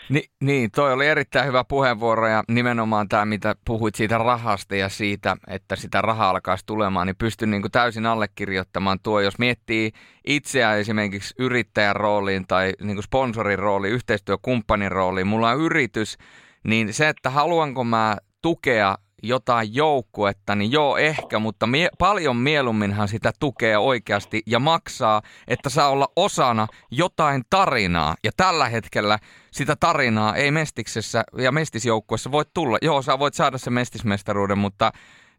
[0.08, 4.88] Ni, niin, toi oli erittäin hyvä puheenvuoro ja nimenomaan tämä, mitä puhuit siitä rahasta ja
[4.88, 9.20] siitä, että sitä rahaa alkaisi tulemaan, niin pystyn niin kuin täysin allekirjoittamaan tuo.
[9.20, 9.92] Jos miettii
[10.26, 16.18] itseä esimerkiksi yrittäjän rooliin tai niin kuin sponsorin rooliin, yhteistyökumppanin rooliin, mulla on yritys,
[16.64, 23.08] niin se, että haluanko mä tukea jotain joukkuetta, niin joo ehkä, mutta mie- paljon mieluumminhan
[23.08, 28.14] sitä tukee oikeasti ja maksaa, että saa olla osana jotain tarinaa.
[28.24, 29.18] Ja tällä hetkellä
[29.50, 32.78] sitä tarinaa ei Mestiksessä ja Mestisjoukkuessa voi tulla.
[32.82, 34.92] Joo, sä voit saada sen Mestismestaruuden, mutta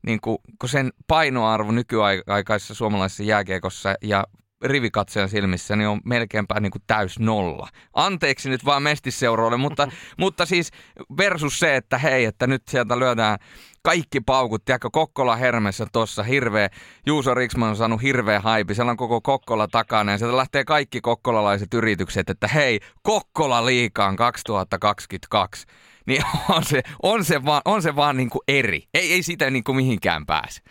[0.05, 4.23] niin kuin, kun sen painoarvo nykyaikaisessa suomalaisessa jääkiekossa ja
[4.63, 7.67] rivikatsojan silmissä niin on melkeinpä niin kuin täys nolla.
[7.93, 9.87] Anteeksi nyt vaan mestisseuroille, mutta,
[10.19, 10.71] mutta siis
[11.17, 13.39] versus se, että hei, että nyt sieltä lyödään
[13.81, 14.65] kaikki paukut.
[14.65, 16.69] Tiedätkö, Kokkola Hermessä tuossa hirveä,
[17.05, 21.01] Juuso Riksman on saanut hirveä haipi, siellä on koko Kokkola takana ja sieltä lähtee kaikki
[21.01, 25.67] kokkolalaiset yritykset, että hei, Kokkola liikaan 2022.
[26.05, 28.83] Niin on se, on se vaan, on se vaan niin kuin eri.
[28.93, 30.61] Ei, ei sitä niin kuin mihinkään pääse.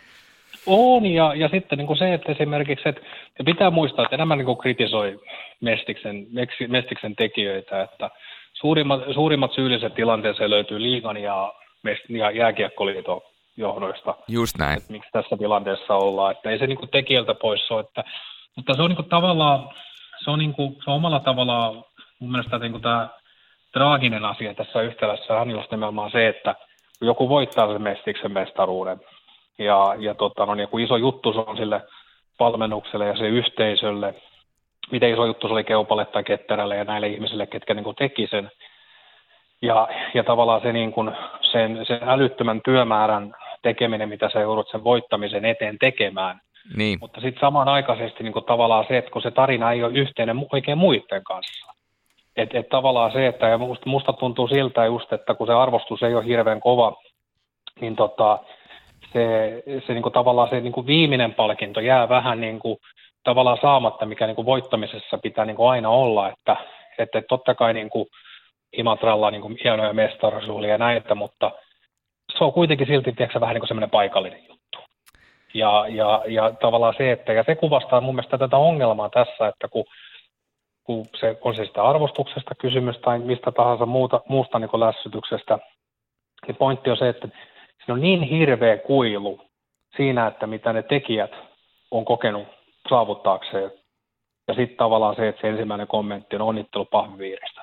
[0.65, 3.01] On, ja, ja sitten niin kuin se, että esimerkiksi, että
[3.45, 5.19] pitää muistaa, että enemmän niin kuin kritisoi
[5.61, 6.27] Mestiksen,
[6.67, 8.09] Mestiksen tekijöitä, että
[8.53, 11.53] suurimmat, suurimmat syylliset tilanteeseen löytyy liigan ja,
[12.09, 13.21] ja jääkiekkoliiton
[13.57, 14.15] johdoista.
[14.27, 14.77] Just näin.
[14.77, 18.03] Että miksi tässä tilanteessa ollaan, että ei se niin kuin tekijältä pois ole, että,
[18.55, 19.69] mutta se on niin kuin tavallaan,
[20.23, 21.83] se on, niin kuin, se on omalla tavallaan
[22.19, 23.09] mun mielestä niin kuin tämä
[23.73, 26.55] traaginen asia tässä yhtälössä on just nimenomaan se, että
[27.01, 29.01] joku voittaa sen Mestiksen mestaruuden,
[29.57, 31.81] ja, ja tota, no, niin kuin iso juttu se on sille
[32.39, 34.15] valmennukselle ja se yhteisölle,
[34.91, 38.27] miten iso juttu se oli Keupalle tai Ketterälle ja näille ihmisille, ketkä niin kuin teki
[38.27, 38.51] sen.
[39.61, 41.11] Ja, ja tavallaan se niin kuin
[41.51, 46.39] sen, sen älyttömän työmäärän tekeminen, mitä sä joudut sen voittamisen eteen tekemään.
[46.77, 46.99] Niin.
[47.01, 50.77] Mutta sitten samanaikaisesti niin kuin tavallaan se, että kun se tarina ei ole yhteinen oikein
[50.77, 51.73] muiden kanssa.
[52.37, 56.03] Että et tavallaan se, että ja musta, musta tuntuu siltä just, että kun se arvostus
[56.03, 56.95] ei ole hirveän kova,
[57.81, 58.39] niin tota,
[59.13, 62.77] se, se niin kuin tavallaan se niin kuin viimeinen palkinto jää vähän niin kuin
[63.23, 66.55] tavallaan saamatta, mikä niin kuin voittamisessa pitää niin kuin aina olla, että,
[66.97, 68.05] että totta kai niin kuin
[68.77, 71.51] Imatralla niin kuin hienoja mestaruusjuhlia ja näitä, mutta
[72.37, 74.79] se on kuitenkin silti tiedätkö, vähän niin kuin semmoinen paikallinen juttu.
[75.53, 79.67] Ja, ja, ja tavallaan se, että ja se kuvastaa mun mielestä tätä ongelmaa tässä, että
[79.67, 79.85] kun,
[80.83, 85.59] kun se on se sitä arvostuksesta kysymys tai mistä tahansa muuta, muusta niin kuin lässytyksestä,
[86.47, 87.27] niin pointti on se, että
[87.85, 89.41] siinä on niin hirveä kuilu
[89.97, 91.31] siinä, että mitä ne tekijät
[91.91, 92.47] on kokenut
[92.89, 93.71] saavuttaakseen.
[94.47, 97.61] Ja sitten tavallaan se, että se ensimmäinen kommentti on onnittelu pahviviiristä.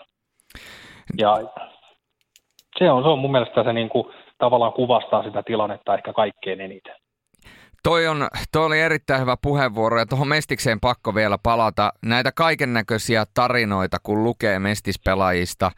[1.19, 1.37] Ja
[2.79, 4.07] se on, se on mun mielestä se niin kuin,
[4.39, 6.95] tavallaan kuvastaa sitä tilannetta ehkä kaikkein eniten.
[7.83, 11.93] Toi, on, toi oli erittäin hyvä puheenvuoro ja tuohon Mestikseen pakko vielä palata.
[12.05, 15.71] Näitä kaiken näköisiä tarinoita, kun lukee Mestispelaajista,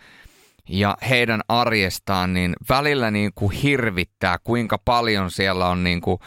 [0.68, 6.18] ja heidän arjestaan, niin välillä niin kuin hirvittää, kuinka paljon siellä on niin kuin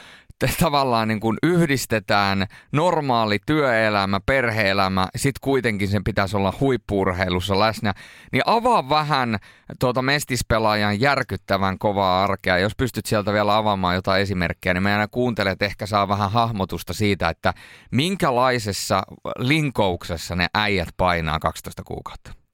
[0.60, 7.93] tavallaan niin kuin yhdistetään normaali työelämä, perheelämä, sitten kuitenkin sen pitäisi olla huippuurheilussa läsnä,
[8.32, 9.38] niin avaa vähän
[9.80, 12.58] tuota mestispelaajan järkyttävän kovaa arkea.
[12.58, 17.30] Jos pystyt sieltä vielä avaamaan jotain esimerkkejä, niin meidän kuuntelet ehkä saa vähän hahmotusta siitä,
[17.30, 17.54] että
[17.91, 19.04] minkälaisessa
[19.38, 22.46] linkouksessa ne äijät painaa 12 kuukautta.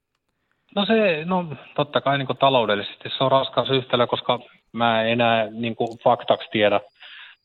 [0.74, 4.38] No se, no totta kai niin taloudellisesti se on raskas yhtälö, koska
[4.72, 6.80] mä en enää niin kuin faktaksi tiedä,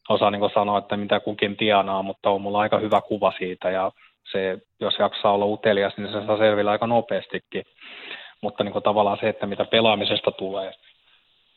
[0.10, 3.70] osaa niin kuin sanoa, että mitä kukin tienaa, mutta on mulla aika hyvä kuva siitä
[3.70, 3.92] ja
[4.32, 7.64] se, jos jaksaa olla utelias, niin se saa selvillä aika nopeastikin.
[8.42, 10.74] Mutta niin kuin tavallaan se, että mitä pelaamisesta tulee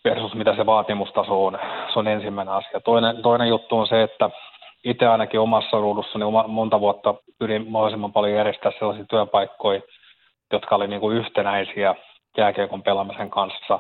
[0.05, 1.59] versus mitä se vaatimustaso on,
[1.93, 2.81] se on ensimmäinen asia.
[2.81, 4.31] Toinen, toinen juttu on se, että
[4.85, 9.81] itse ainakin omassa ruudussani monta vuotta pyrin mahdollisimman paljon järjestää sellaisia työpaikkoja,
[10.53, 11.95] jotka oli niin kuin yhtenäisiä
[12.37, 13.79] jääkiekon pelaamisen kanssa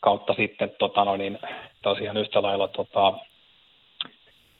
[0.00, 1.38] kautta sitten tota, no niin,
[1.82, 3.12] tosiaan yhtä lailla tota,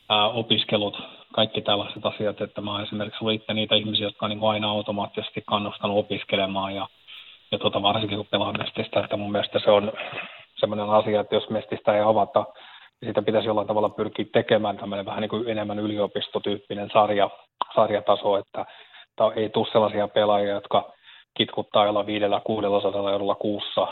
[0.09, 4.31] ää, opiskelut, kaikki tällaiset asiat, että mä oon esimerkiksi ollut itse niitä ihmisiä, jotka on
[4.31, 6.87] niin aina automaattisesti kannustanut opiskelemaan ja,
[7.53, 9.93] ja tota, varsinkin kun pelaa mestistä, että mun mielestä se on
[10.55, 12.45] sellainen asia, että jos mestistä ei avata,
[13.01, 17.31] niin sitä pitäisi jollain tavalla pyrkiä tekemään tämmöinen vähän niin kuin enemmän yliopistotyyppinen sarja,
[17.75, 18.67] sarjataso, että
[19.37, 20.93] ei tule sellaisia pelaajia, jotka
[21.35, 23.87] kitkuttaa jolla viidellä kuudella sadalla eurolla kuussa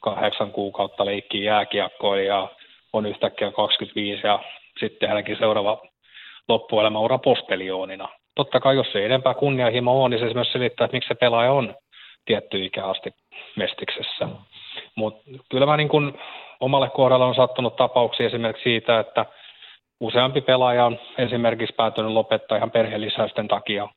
[0.00, 2.48] kahdeksan kuukautta leikkii jääkiekkoa ja
[2.92, 4.38] on yhtäkkiä 25 ja
[4.80, 5.82] sitten hänenkin seuraava
[6.48, 8.08] loppuelämä ura postelioonina.
[8.34, 11.52] Totta kai, jos ei enempää kunnianhimo on, niin se myös selittää, että miksi se pelaaja
[11.52, 11.74] on
[12.24, 13.10] tietty ikä asti
[13.56, 14.28] mestiksessä.
[14.94, 16.18] Mutta kyllä mä niin kun
[16.60, 19.26] omalle kohdalle on sattunut tapauksia esimerkiksi siitä, että
[20.00, 23.88] useampi pelaaja on esimerkiksi päätynyt lopettaa ihan perheellisäysten takia,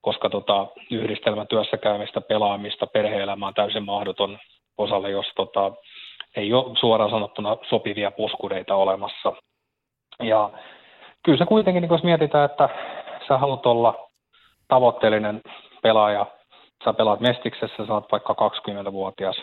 [0.00, 4.38] koska tota, yhdistelmätyössä käymistä, pelaamista, perhe-elämä on täysin mahdoton
[4.78, 5.72] osalle, jos tota,
[6.36, 9.32] ei ole suoraan sanottuna sopivia puskureita olemassa.
[10.22, 10.50] Ja
[11.22, 12.68] kyllä se kuitenkin, niin jos mietitään, että
[13.28, 14.08] sä haluat olla
[14.68, 15.40] tavoitteellinen
[15.82, 16.26] pelaaja,
[16.84, 18.36] sä pelaat Mestiksessä, sä oot vaikka
[18.68, 19.36] 20-vuotias,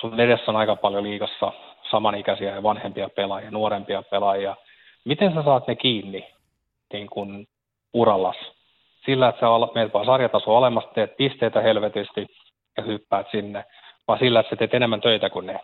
[0.00, 1.52] sun edessä on aika paljon liikassa
[1.90, 4.56] samanikäisiä ja vanhempia pelaajia, nuorempia pelaajia.
[5.04, 6.26] Miten sä saat ne kiinni
[6.92, 7.46] niin kun
[7.94, 8.36] urallas?
[9.04, 12.26] Sillä, että sä menet vaan sarjataso olemassa, teet pisteitä helvetisti
[12.76, 13.64] ja hyppäät sinne,
[14.08, 15.60] vaan sillä, että sä teet enemmän töitä kuin ne.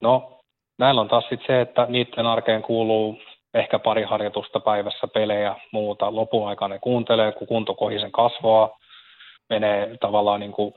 [0.00, 0.40] No,
[0.78, 3.18] näillä on taas sitten se, että niiden arkeen kuuluu
[3.54, 6.14] ehkä pari harjoitusta päivässä, pelejä, muuta.
[6.14, 8.78] Lopun aikana ne kuuntelee, kun kunto kohisen kasvaa,
[9.50, 10.74] menee tavallaan niin kuin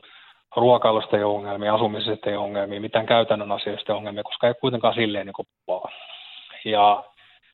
[0.56, 4.54] ruokailusta ei ole ongelmia, asumisesta ei ole ongelmia, mitään käytännön asioista ei ongelmia, koska ei
[4.54, 5.94] kuitenkaan silleen niin kuin vaan.
[6.66, 7.04] Ja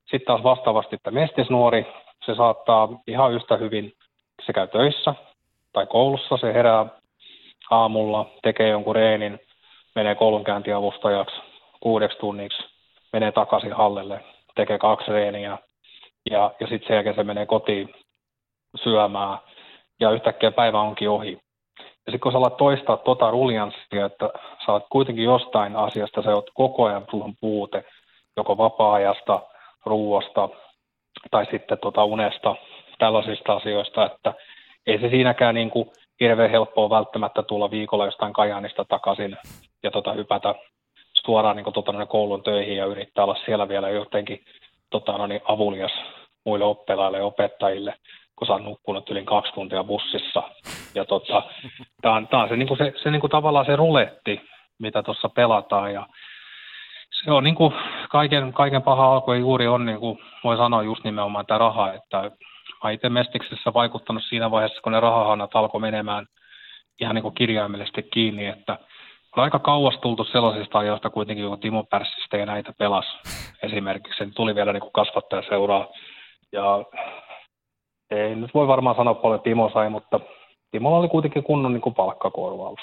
[0.02, 1.86] sitten taas vastaavasti, että mestisnuori,
[2.26, 3.93] se saattaa ihan yhtä hyvin,
[4.46, 5.15] se käy töissä
[5.74, 6.86] tai koulussa, se herää
[7.72, 9.39] aamulla, tekee jonkun reenin,
[9.96, 11.36] menee koulunkäyntiavustajaksi
[11.80, 12.63] kuudeksi tunniksi,
[13.13, 14.24] menee takaisin hallelle,
[14.56, 15.58] tekee kaksi reeniä
[16.32, 17.93] ja, ja sitten sen jälkeen se menee kotiin
[18.84, 19.38] syömään
[20.00, 21.32] ja yhtäkkiä päivä onkin ohi.
[21.80, 24.30] Ja sitten kun sä alat toistaa tota ruljanssia, että
[24.65, 27.84] sä oot kuitenkin jostain asiasta, sä oot koko ajan sulla puute,
[28.38, 29.41] joko vapaa-ajasta,
[29.86, 30.50] ruuasta
[31.32, 32.56] tai sitten tota unesta,
[33.04, 34.34] tällaisista asioista, että
[34.88, 39.38] ei se siinäkään niin kuin hirveän helppoa välttämättä tulla viikolla jostain Kajaanista takaisin
[39.84, 40.56] ja tota hypätä
[41.26, 44.39] suoraan niin kuin, tota, koulun töihin ja yrittää olla siellä vielä jotenkin
[44.89, 45.92] tota, no, niin, avulias
[46.46, 47.94] muille oppilaille ja opettajille
[48.36, 50.44] kun sä nukkunut yli kaksi tuntia bussissa.
[50.96, 51.44] Ja tota,
[52.02, 54.42] tämä on, tää on se, niinku se, se niinku tavallaan se ruletti,
[54.80, 55.94] mitä tuossa pelataan.
[55.94, 56.08] Ja
[57.24, 57.74] se on niinku
[58.10, 62.32] kaiken, kaiken paha alku ja juuri on, niinku, voi sanoa just nimenomaan tämä raha, että
[62.84, 66.26] mä itse Mestiksessä vaikuttanut siinä vaiheessa, kun ne rahahannat alkoi menemään
[67.02, 68.78] ihan niin kuin kirjaimellisesti kiinni, että
[69.38, 73.06] on aika kauas tultu sellaisista ajoista kuitenkin, kun Timo Pärssistä ja näitä pelas
[73.63, 74.17] esimerkiksi.
[74.17, 75.88] Se tuli vielä niin kuin kasvattajaseuraa
[76.52, 76.84] ja
[78.12, 80.19] ei nyt voi varmaan sanoa paljon Timo sai, mutta
[80.72, 82.80] Timolla oli kuitenkin kunnon niin kuin palkkakorvaus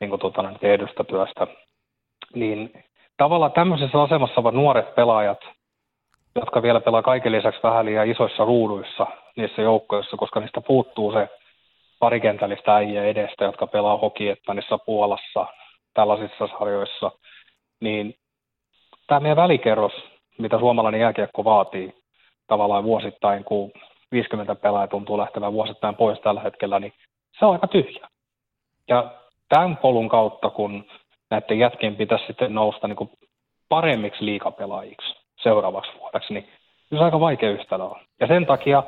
[0.00, 1.46] niin kuin, tuota, tehdystä työstä.
[2.34, 2.84] Niin
[3.16, 5.38] tavallaan tämmöisessä asemassa ovat nuoret pelaajat,
[6.34, 11.28] jotka vielä pelaa kaiken lisäksi vähän liian isoissa ruuduissa niissä joukkoissa, koska niistä puuttuu se
[11.98, 15.46] parikentällistä äijä edestä, jotka pelaa Hokiettannissa Puolassa,
[15.94, 17.10] tällaisissa sarjoissa,
[17.80, 18.14] niin
[19.06, 19.92] tämä meidän välikerros,
[20.38, 21.94] mitä suomalainen jääkiekko vaatii
[22.46, 23.70] tavallaan vuosittain, kun
[24.12, 26.92] 50 pelaajaa tuntuu lähtevän vuosittain pois tällä hetkellä, niin
[27.38, 28.08] se on aika tyhjä.
[28.88, 29.10] Ja
[29.48, 30.84] tämän polun kautta, kun
[31.30, 33.10] näiden jätkien pitäisi sitten nousta niin kuin
[33.68, 36.48] paremmiksi liikapelaajiksi seuraavaksi vuodeksi, niin
[36.88, 38.00] se on aika vaikea yhtälö on.
[38.20, 38.82] Ja sen takia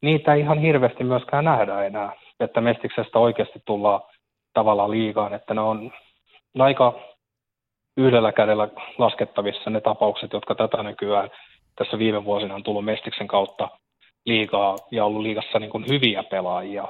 [0.00, 4.00] niitä ei ihan hirveästi myöskään nähdä enää, että Mestiksestä oikeasti tullaan
[4.54, 5.92] tavallaan liigaan, että ne on
[6.58, 6.92] aika
[7.96, 11.30] yhdellä kädellä laskettavissa ne tapaukset, jotka tätä nykyään
[11.76, 13.68] tässä viime vuosina on tullut Mestiksen kautta
[14.26, 16.88] liigaa ja ollut liigassa niin kuin hyviä pelaajia,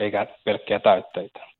[0.00, 1.51] eikä pelkkiä täytteitä.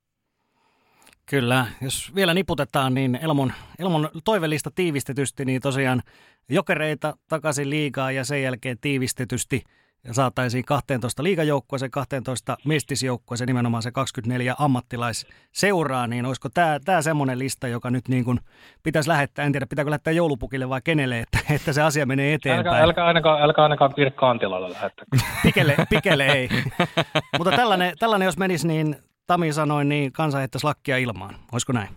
[1.33, 6.03] Kyllä, jos vielä niputetaan, niin Elmon, Elmon toivellista tiivistetysti, niin tosiaan
[6.49, 9.63] jokereita takaisin liigaa ja sen jälkeen tiivistetysti
[10.05, 17.39] ja saataisiin 12 liigajoukkueeseen, 12 mestisjoukkueeseen, nimenomaan se 24 ammattilaisseuraa, niin olisiko tämä, tämä semmoinen
[17.39, 18.41] lista, joka nyt niin kuin
[18.83, 22.67] pitäisi lähettää, en tiedä pitääkö lähettää joulupukille vai kenelle, että, että se asia menee eteenpäin.
[22.67, 25.05] Älkää, älkää ainakaan, älkää ainakaan Pirkka Antilalle lähettää.
[25.43, 26.49] Pikele, pikele ei.
[27.39, 28.97] Mutta tällainen, tällainen, jos menisi, niin
[29.27, 31.35] Tami sanoi, niin kansa heittäisi lakkia ilmaan.
[31.53, 31.89] Olisiko näin?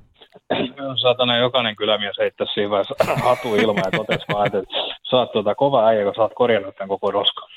[1.01, 2.95] Saatana jokainen kylämies heittäisi siinä vaiheessa
[3.30, 4.61] hatu ilmaan ja totesi vaan, että
[5.09, 7.49] sä oot tuota kova äijä, kun sä oot korjannut tämän koko roskan.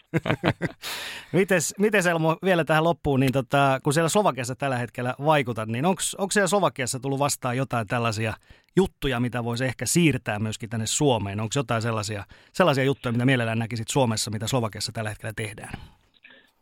[1.32, 5.86] mites, mites Elmo vielä tähän loppuun, niin tota, kun siellä Slovakiassa tällä hetkellä vaikutat, niin
[5.86, 8.32] onko siellä Slovakiassa tullut vastaan jotain tällaisia
[8.76, 11.40] juttuja, mitä voisi ehkä siirtää myöskin tänne Suomeen?
[11.40, 15.72] Onko jotain sellaisia, sellaisia juttuja, mitä mielellään näkisit Suomessa, mitä Slovakiassa tällä hetkellä tehdään?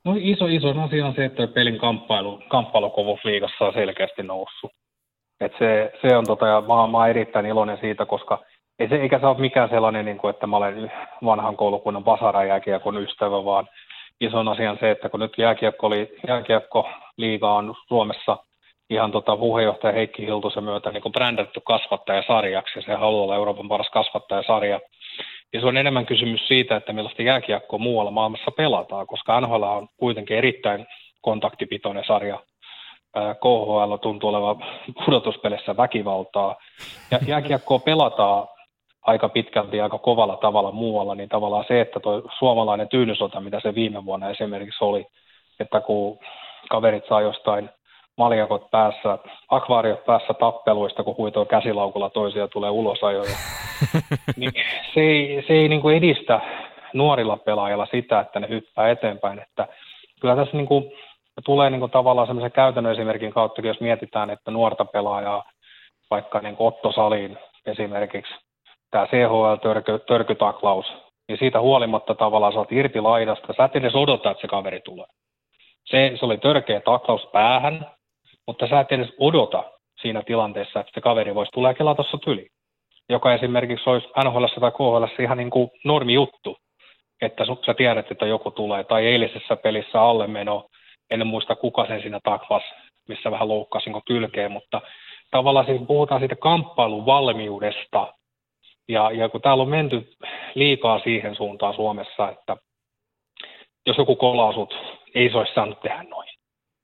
[0.06, 4.70] No iso, iso asia on se, että pelin kamppailu, kamppailukovuus liigassa on selkeästi noussut.
[5.40, 8.38] Et se, se on tota, ja mä, mä oon erittäin iloinen siitä, koska
[8.78, 10.92] ei se, eikä se ole mikään sellainen, niin kuin, että mä olen
[11.24, 13.68] vanhan koulukunnan basarajääkiekon ystävä, vaan
[14.20, 18.36] ison asian se, että kun nyt jääkiekko, oli, jääkiekko liiga on Suomessa
[18.90, 23.90] ihan tota puheenjohtaja Heikki Hiltusen myötä niin brändätty kasvattajasarjaksi, ja se haluaa olla Euroopan paras
[23.90, 24.80] kasvattajasarja.
[25.52, 29.88] Ja se on enemmän kysymys siitä, että millaista jääkiekkoa muualla maailmassa pelataan, koska NHL on
[29.96, 30.86] kuitenkin erittäin
[31.20, 32.40] kontaktipitoinen sarja
[33.16, 34.64] KHL tuntuu olevan
[35.04, 36.56] pudotuspelissä väkivaltaa.
[37.10, 38.48] Ja jääkiekkoa pelataan
[39.02, 43.74] aika pitkälti aika kovalla tavalla muualla, niin tavallaan se, että tuo suomalainen tyynysota, mitä se
[43.74, 45.06] viime vuonna esimerkiksi oli,
[45.60, 46.18] että kun
[46.70, 47.70] kaverit saa jostain
[48.16, 49.18] maljakot päässä,
[49.50, 53.36] akvaariot päässä tappeluista, kun huitoo käsilaukulla toisia tulee ulosajoja,
[54.36, 54.52] niin
[54.94, 56.40] se ei, se ei niin kuin edistä
[56.94, 59.68] nuorilla pelaajilla sitä, että ne hyppää eteenpäin, että
[60.20, 60.92] kyllä tässä niin kuin
[61.44, 65.44] tulee niin kuin tavallaan semmoisen käytännön esimerkin kautta, jos mietitään, että nuorta pelaajaa,
[66.10, 68.34] vaikka niin Otto Salin esimerkiksi,
[68.90, 70.86] tämä CHL-törkytaklaus,
[71.28, 75.06] niin siitä huolimatta tavallaan saat irti laidasta, sä et edes odota, että se kaveri tulee.
[75.84, 77.86] Se, se oli törkeä taklaus päähän,
[78.46, 79.64] mutta sä et edes odota
[80.00, 82.48] siinä tilanteessa, että se kaveri voisi tulla kelaa tuossa tyli.
[83.08, 86.56] Joka esimerkiksi olisi NHL tai KHL ihan niin kuin normi juttu,
[87.22, 90.68] että sä tiedät, että joku tulee, tai eilisessä pelissä alle meno,
[91.10, 92.62] en muista kuka sen siinä takvas,
[93.08, 94.80] missä vähän loukkasin kylkeen, mutta
[95.30, 98.14] tavallaan siis puhutaan siitä kamppailun valmiudesta,
[98.88, 100.12] ja, ja kun täällä on menty
[100.54, 102.56] liikaa siihen suuntaan Suomessa, että
[103.86, 104.74] jos joku kolaasut,
[105.14, 106.28] ei se olisi saanut tehdä noin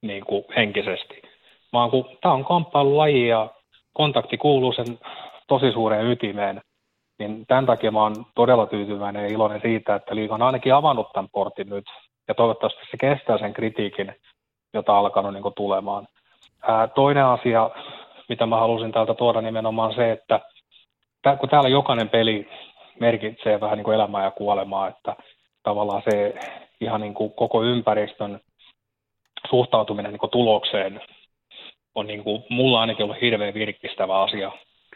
[0.03, 1.23] niin kuin henkisesti.
[1.73, 3.51] Vaan kun tämä on kamppailulaji ja
[3.93, 4.99] kontakti kuuluu sen
[5.49, 6.61] tosi suureen ytimeen,
[7.19, 11.13] niin tämän takia mä oon todella tyytyväinen ja iloinen siitä, että liiga on ainakin avannut
[11.13, 11.85] tämän portin nyt
[12.29, 14.15] ja toivottavasti se kestää sen kritiikin,
[14.75, 16.07] jota on alkanut niin tulemaan.
[16.63, 17.71] Ää, toinen asia,
[18.29, 20.41] mitä mä halusin täältä tuoda nimenomaan se, että
[21.23, 22.49] tää, kun täällä jokainen peli
[23.01, 25.17] merkitsee vähän niin kuin elämää ja kuolemaa, että
[25.63, 26.35] tavallaan se
[26.81, 28.41] ihan niin kuin koko ympäristön
[29.51, 31.01] suhtautuminen niin kuin tulokseen
[31.95, 34.53] on niin kuin, mulla ainakin ollut hirveän virkistävä asia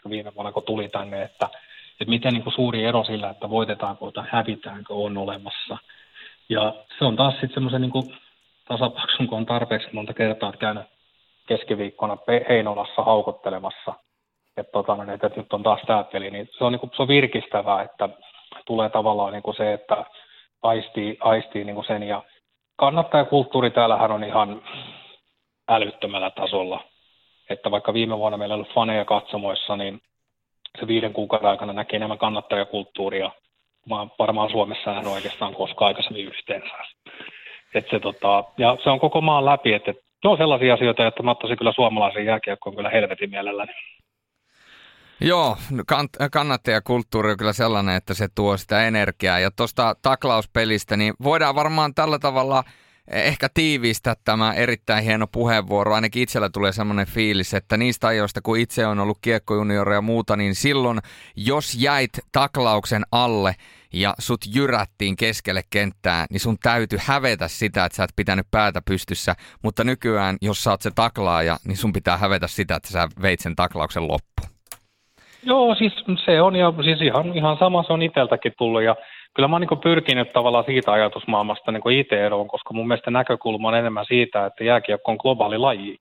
[0.09, 1.49] viime vuonna, kun tuli tänne, että,
[1.91, 5.77] että miten niin kuin suuri ero sillä, että voitetaanko tai hävitäänkö on olemassa–
[6.49, 8.17] ja se on taas sitten semmoisen niin
[8.67, 10.83] tasapaksun, kun on tarpeeksi monta kertaa käynyt
[11.47, 12.17] keskiviikkona
[12.49, 13.93] Heinolassa haukottelemassa,
[14.57, 17.07] että, tota, että nyt on taas tämä peli, niin se on, niin kuin, se on
[17.07, 18.09] virkistävää, että
[18.65, 20.05] tulee tavallaan niin kuin se, että
[20.61, 22.03] aistii, aistii niin kuin sen.
[22.03, 22.23] Ja
[22.75, 24.61] kannattajakulttuuri täällähän on ihan
[25.67, 26.83] älyttömällä tasolla.
[27.49, 30.01] Että vaikka viime vuonna meillä oli faneja katsomoissa, niin
[30.79, 33.31] se viiden kuukauden aikana näki enemmän kannattajakulttuuria
[34.19, 36.75] varmaan Suomessa nähnyt oikeastaan koskaan aikaisemmin yhteensä.
[37.73, 41.23] Et se, tota, ja se on koko maan läpi, että et, on sellaisia asioita, että
[41.23, 43.73] mä ottaisin kyllä suomalaisen jääkiekkoon kyllä helvetin mielelläni.
[45.21, 45.57] Joo,
[46.31, 49.39] kannattajakulttuuri on kyllä sellainen, että se tuo sitä energiaa.
[49.39, 52.63] Ja tuosta taklauspelistä, niin voidaan varmaan tällä tavalla–
[53.11, 55.95] ehkä tiivistää tämä erittäin hieno puheenvuoro.
[55.95, 60.35] Ainakin itsellä tulee semmoinen fiilis, että niistä ajoista, kun itse on ollut kiekkojuniori ja muuta,
[60.35, 60.99] niin silloin,
[61.35, 63.55] jos jäit taklauksen alle
[63.93, 68.81] ja sut jyrättiin keskelle kenttää, niin sun täytyy hävetä sitä, että sä et pitänyt päätä
[68.85, 69.35] pystyssä.
[69.63, 73.39] Mutta nykyään, jos sä oot se taklaaja, niin sun pitää hävetä sitä, että sä veit
[73.39, 74.49] sen taklauksen loppuun.
[75.43, 75.93] Joo, siis
[76.25, 78.95] se on ja siis ihan, ihan sama se on itseltäkin tullut ja
[79.37, 83.67] kyllä mä oon niin pyrkinyt tavallaan siitä ajatusmaailmasta niin itse eroon, koska mun mielestä näkökulma
[83.67, 85.97] on enemmän siitä, että jääkiekko on globaali laji.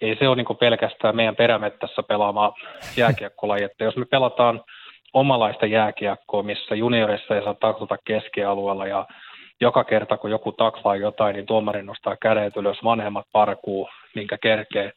[0.00, 2.52] Ei se ole niin pelkästään meidän perämettässä pelaama
[2.96, 4.60] jääkiekkolaji, että jos me pelataan
[5.12, 9.06] omalaista jääkiekkoa, missä juniorissa ei saa taklata keskialueella ja
[9.60, 14.92] joka kerta kun joku taklaa jotain, niin tuomari nostaa kädet ylös, vanhemmat parkuu, minkä kerkee,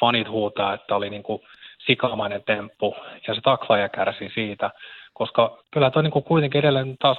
[0.00, 1.40] fanit huutaa, että oli niin kuin
[1.86, 2.96] sikamainen temppu
[3.26, 4.70] ja se taklaaja kärsi siitä,
[5.18, 7.18] koska kyllä tuo niin kuitenkin edelleen taas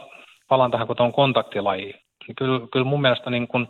[0.49, 1.93] palaan tähän, kun tuo on kontaktilaji,
[2.27, 3.67] niin kyllä, kyllä mun mielestä niin kun,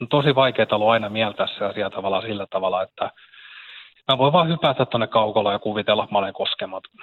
[0.00, 3.10] on tosi vaikeaa ollut aina mieltää se asia tavallaan sillä tavalla, että
[4.08, 6.94] mä voin vaan hypätä tuonne kaukolla ja kuvitella, että mä olen koskematon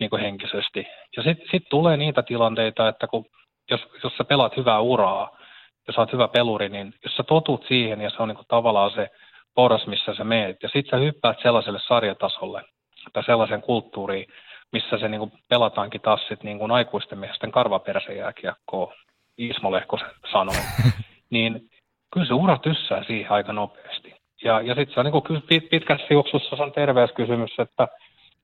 [0.00, 0.86] niin kuin henkisesti.
[1.16, 3.24] Ja sitten sit tulee niitä tilanteita, että kun,
[3.70, 5.38] jos, jos sä pelaat hyvää uraa,
[5.86, 8.48] jos sä oot hyvä peluri, niin jos sä totut siihen ja se on niin kuin
[8.48, 9.10] tavallaan se
[9.54, 12.64] porras, missä sä meet, ja sitten sä hyppäät sellaiselle sarjatasolle
[13.12, 14.26] tai sellaisen kulttuuriin,
[14.72, 18.94] missä se niin kuin pelataankin taas sit niin kuin aikuisten miesten karvaperäsejääkiekkoa,
[19.38, 20.54] Ismo Lehkosen sanoi,
[21.30, 21.70] niin
[22.12, 24.14] kyllä se ura tyssää siihen aika nopeasti.
[24.44, 27.88] Ja, ja sitten se on niin kuin pitkässä juoksussa se on terveyskysymys, että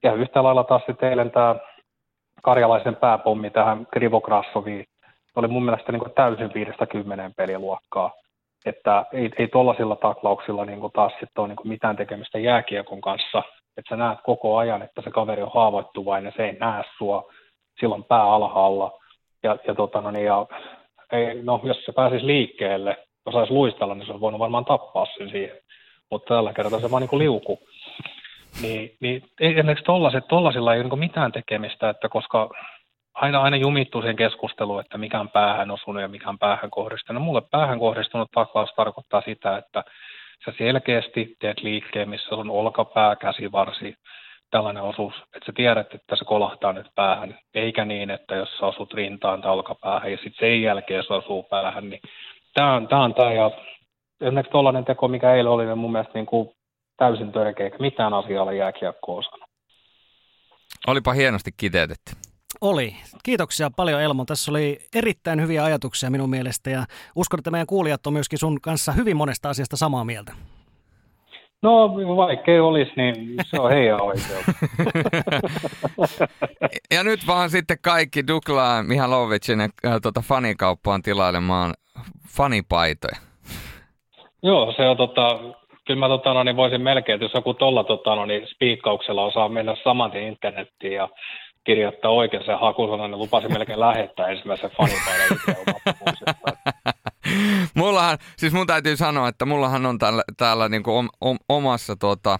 [0.02, 1.56] ja yhtä lailla taas eilen tämä
[2.42, 4.84] karjalaisen pääpommi tähän Krivokrassoviin
[5.36, 8.12] oli mun mielestä niin kuin täysin viidestä kymmeneen peliluokkaa.
[8.66, 13.00] Että ei, ei tuollaisilla taklauksilla niin kuin taas sitten ole niin kuin mitään tekemistä jääkiekon
[13.00, 13.42] kanssa.
[13.76, 17.32] Että sä näet koko ajan, että se kaveri on haavoittuvainen, se ei näe sua,
[17.80, 18.98] silloin pää alhaalla.
[19.42, 20.46] Ja, ja, tota, no niin, ja
[21.12, 22.96] ei, no, jos se pääsisi liikkeelle,
[23.26, 25.56] osaisi luistella, niin se on voinut varmaan tappaa sen siihen.
[26.10, 27.58] Mutta tällä kertaa se vaan niin liuku.
[28.62, 32.50] Niin, niin esimerkiksi tollaset, tollasilla ei ole niin mitään tekemistä, että koska
[33.14, 37.22] aina, aina jumittuu sen keskusteluun, että mikä on päähän osunut ja mikä on päähän kohdistunut.
[37.22, 39.84] Mulle päähän kohdistunut taklaus tarkoittaa sitä, että
[40.44, 43.94] sä selkeästi teet liikkeen, missä on olkapää, käsivarsi,
[44.50, 48.66] tällainen osuus, että sä tiedät, että se kolahtaa nyt päähän, eikä niin, että jos sä
[48.66, 52.00] osut rintaan tai olkapäähän ja sitten sen jälkeen se osuu päähän, niin
[52.54, 53.50] tämä on tämä, on tämä ja
[54.20, 56.48] esimerkiksi tuollainen teko, mikä eilen oli, niin mun mielestä niin kuin
[56.96, 59.46] täysin törkeä, mitään asiaa ole jääkiekko osana.
[60.86, 62.25] Olipa hienosti kiteytetty.
[62.60, 62.96] Oli.
[63.22, 64.24] Kiitoksia paljon Elmo.
[64.24, 66.84] Tässä oli erittäin hyviä ajatuksia minun mielestä ja
[67.16, 70.32] uskon, että meidän kuulijat on myöskin sun kanssa hyvin monesta asiasta samaa mieltä.
[71.62, 74.44] No vaikkei olisi, niin se on heidän oikeus.
[76.94, 79.70] ja nyt vaan sitten kaikki Dukla Mihalovicin äh,
[80.02, 81.74] tota, fanikauppaan tilailemaan
[82.28, 83.16] fanipaitoja.
[84.42, 85.38] Joo, se on tota,
[85.86, 89.24] kyllä mä tota, no, niin voisin melkein, että jos joku tuolla tota, no, niin spiikkauksella
[89.24, 91.08] osaa mennä saman internettiin ja
[91.66, 95.38] kirjoittaa oikein sen hakusanan, niin lupasin melkein lähettää ensimmäisen fanipaidan
[97.74, 102.38] Mullahan, siis mun täytyy sanoa, että mullahan on täällä, täällä niin om, om, omassa tuota,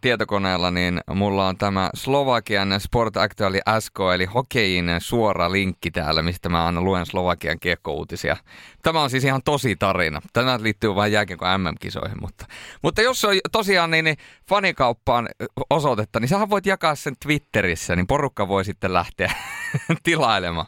[0.00, 6.48] tietokoneella, niin mulla on tämä Slovakian Sport Actuali SK, eli hokein suora linkki täällä, mistä
[6.48, 8.36] mä aina luen Slovakian kiekkouutisia.
[8.82, 10.20] Tämä on siis ihan tosi tarina.
[10.32, 12.46] Tämä liittyy vain jääkiekko MM-kisoihin, mutta,
[12.82, 14.16] mutta jos on tosiaan niin, niin
[14.48, 15.28] fanikauppaan
[15.70, 19.32] osoitetta, niin sähän voit jakaa sen Twitterissä, niin porukka voi sitten lähteä
[20.04, 20.66] tilailemaan.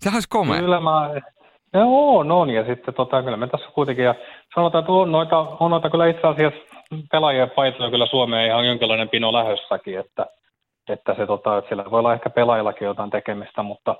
[0.00, 0.60] Sehän olisi komea.
[0.60, 1.10] Kyllä mä,
[1.74, 2.50] Joo, on, on.
[2.50, 4.14] Ja sitten tota, kyllä me tässä kuitenkin, ja
[4.54, 6.73] sanotaan, että on noita, on noita kyllä itse asiassa
[7.10, 10.26] pelaajien paitoja kyllä Suomeen ihan jonkinlainen pino lähössäkin, että,
[10.88, 13.96] että, se, tota, että sillä voi olla ehkä pelaajillakin jotain tekemistä, mutta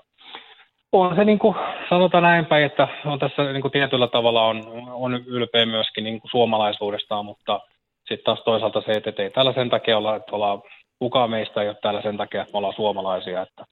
[0.92, 1.56] on se niin kuin,
[1.90, 4.62] sanotaan näin päin, että on tässä niin kuin tietyllä tavalla on,
[4.92, 7.60] on ylpeä myöskin niin kuin suomalaisuudestaan, mutta
[8.08, 10.62] sitten taas toisaalta se, että ei täällä sen takia olla, että ollaan,
[10.98, 13.64] kukaan meistä ei ole täällä sen takia, että me ollaan suomalaisia, että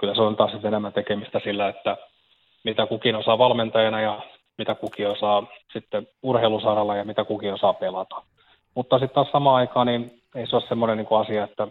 [0.00, 1.96] kyllä se on taas enemmän tekemistä sillä, että
[2.64, 4.20] mitä kukin osaa valmentajana ja
[4.58, 8.22] mitä kukin osaa sitten urheilusaralla ja mitä kukin osaa pelata.
[8.74, 11.68] Mutta sitten taas samaan aikaan niin ei se ole semmoinen niin asia, että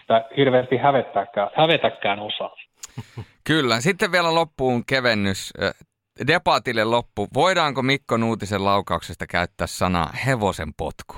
[0.00, 2.56] sitä hirveästi hävettäkään, hävetäkään osaa.
[3.44, 3.80] Kyllä.
[3.80, 5.52] Sitten vielä loppuun kevennys.
[6.26, 7.28] Debatille loppu.
[7.34, 11.16] Voidaanko Mikko Nuutisen laukauksesta käyttää sanaa hevosen potku?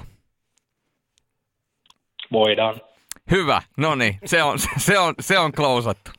[2.32, 2.80] Voidaan.
[3.30, 3.62] Hyvä.
[3.76, 6.10] No niin, se on, se on, se on klousattu.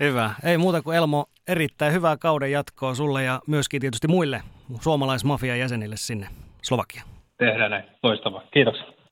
[0.00, 0.34] Hyvä.
[0.44, 4.42] Ei muuta kuin Elmo, erittäin hyvää kauden jatkoa sulle ja myöskin tietysti muille
[4.80, 6.28] suomalaismafian jäsenille sinne
[6.62, 7.11] Slovakiaan.
[7.38, 7.84] Tehdään näin.
[8.02, 8.42] Loistavaa.
[8.50, 9.02] Kiitoksia.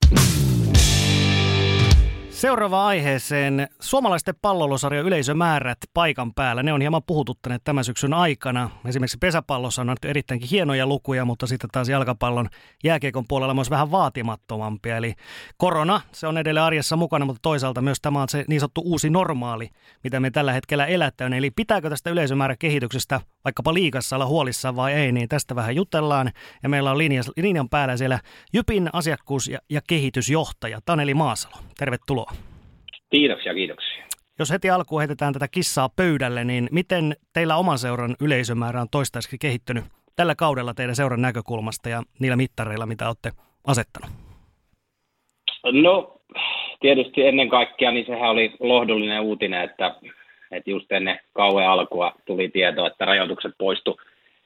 [2.41, 3.69] Seuraava aiheeseen.
[3.81, 6.63] Suomalaisten pallolosarjan yleisömäärät paikan päällä.
[6.63, 8.71] Ne on hieman puhututtaneet tämän syksyn aikana.
[8.87, 12.49] Esimerkiksi pesäpallossa on annettu erittäinkin hienoja lukuja, mutta sitten taas jalkapallon
[12.85, 14.97] jääkiekon puolella myös vähän vaatimattomampia.
[14.97, 15.15] Eli
[15.57, 19.11] korona, se on edelleen arjessa mukana, mutta toisaalta myös tämä on se niin sanottu uusi
[19.11, 19.69] normaali,
[20.05, 21.33] mitä me tällä hetkellä elättäyn.
[21.33, 26.31] Eli pitääkö tästä yleisömääräkehityksestä vaikkapa liikassa olla huolissaan vai ei, niin tästä vähän jutellaan.
[26.63, 28.19] Ja meillä on linjan, linjan päällä siellä
[28.53, 31.55] Jypin asiakkuus- ja, ja kehitysjohtaja Taneli Maasalo.
[31.79, 32.33] Tervetuloa.
[33.11, 34.05] Kiitoksia, kiitoksia.
[34.39, 39.39] Jos heti alkuun heitetään tätä kissaa pöydälle, niin miten teillä oman seuran yleisömäärä on toistaiseksi
[39.39, 39.85] kehittynyt
[40.17, 43.31] tällä kaudella teidän seuran näkökulmasta ja niillä mittareilla, mitä olette
[43.67, 44.11] asettanut?
[45.73, 46.21] No
[46.81, 49.95] tietysti ennen kaikkea niin sehän oli lohdullinen uutinen, että,
[50.51, 54.01] että just ennen kauan alkua tuli tieto, että rajoitukset poistu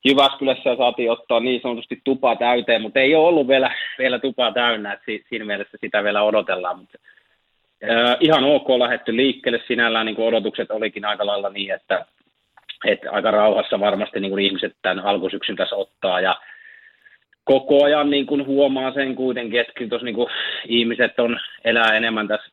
[0.05, 4.93] Jyväskylässä saatiin ottaa niin sanotusti tupa täyteen, mutta ei ole ollut vielä, vielä tupaa täynnä,
[4.93, 6.99] että siinä mielessä sitä vielä odotellaan, mutta
[8.21, 9.61] ihan ok lähetty liikkeelle.
[9.67, 12.07] Sinällään, niin kuin odotukset olikin aika lailla niin, että
[12.85, 16.37] että aika rauhassa varmasti niin kuin ihmiset tämän alkusyksyn tässä ottaa ja
[17.45, 20.31] koko ajan niin kuin huomaa sen kuitenkin, että tuossa niin kuin
[20.69, 22.53] ihmiset on, elää enemmän tässä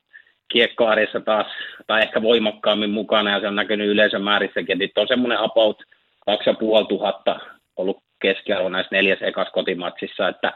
[0.51, 1.47] kiekkoarjessa taas,
[1.87, 5.83] tai ehkä voimakkaammin mukana, ja se on näkynyt yleisön määrissäkin, että nyt on semmoinen about
[6.25, 7.39] 2500
[7.77, 10.53] ollut keskiarvo näissä neljäs ekas kotimatsissa, että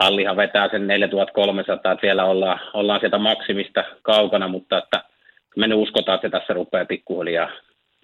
[0.00, 5.02] hallihan vetää sen 4300, että vielä ollaan, ollaan sieltä maksimista kaukana, mutta että
[5.56, 7.50] me nyt uskotaan, että tässä rupeaa pikkuhiljaa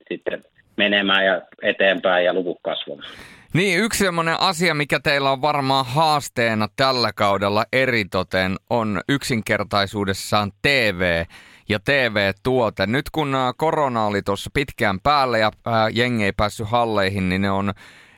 [0.08, 0.44] sitten
[0.76, 3.08] menemään ja eteenpäin ja luvut kasvamaan.
[3.54, 11.24] Niin, yksi sellainen asia, mikä teillä on varmaan haasteena tällä kaudella eritoten, on yksinkertaisuudessaan TV
[11.68, 12.86] ja TV-tuote.
[12.86, 15.50] Nyt kun korona oli tuossa pitkään päällä ja
[15.92, 17.72] jengi ei päässyt halleihin, niin ne on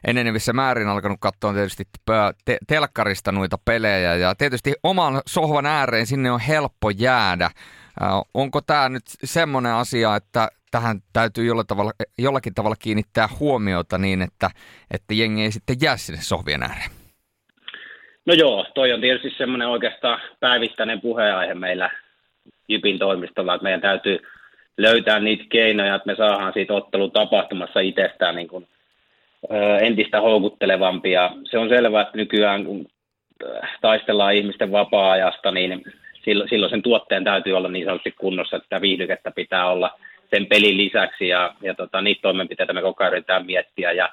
[0.06, 1.84] enenevissä määrin alkanut katsoa tietysti
[2.44, 7.50] te- telkkarista noita pelejä ja tietysti oman sohvan ääreen sinne on helppo jäädä.
[8.34, 14.22] Onko tämä nyt semmoinen asia, että tähän täytyy jollakin tavalla, jollakin tavalla kiinnittää huomiota niin,
[14.22, 14.50] että,
[14.94, 16.90] että jengi ei sitten jää sinne sohvien ääreen?
[18.26, 21.90] No joo, toi on tietysti semmoinen oikeastaan päivittäinen puheenaihe meillä
[22.68, 24.18] Jypin toimistolla, että meidän täytyy
[24.76, 28.66] löytää niitä keinoja, että me saadaan siitä ottelun tapahtumassa itsestään niin kuin,
[29.52, 31.30] ö, entistä houkuttelevampia.
[31.50, 32.86] Se on selvää, että nykyään kun
[33.80, 35.82] taistellaan ihmisten vapaa-ajasta, niin
[36.24, 39.98] silloin, silloin sen tuotteen täytyy olla niin sanotusti kunnossa, että viihdykettä pitää olla
[40.34, 43.92] sen pelin lisäksi ja, ja tota, niitä toimenpiteitä me koko ajan yritetään miettiä.
[43.92, 44.08] Ja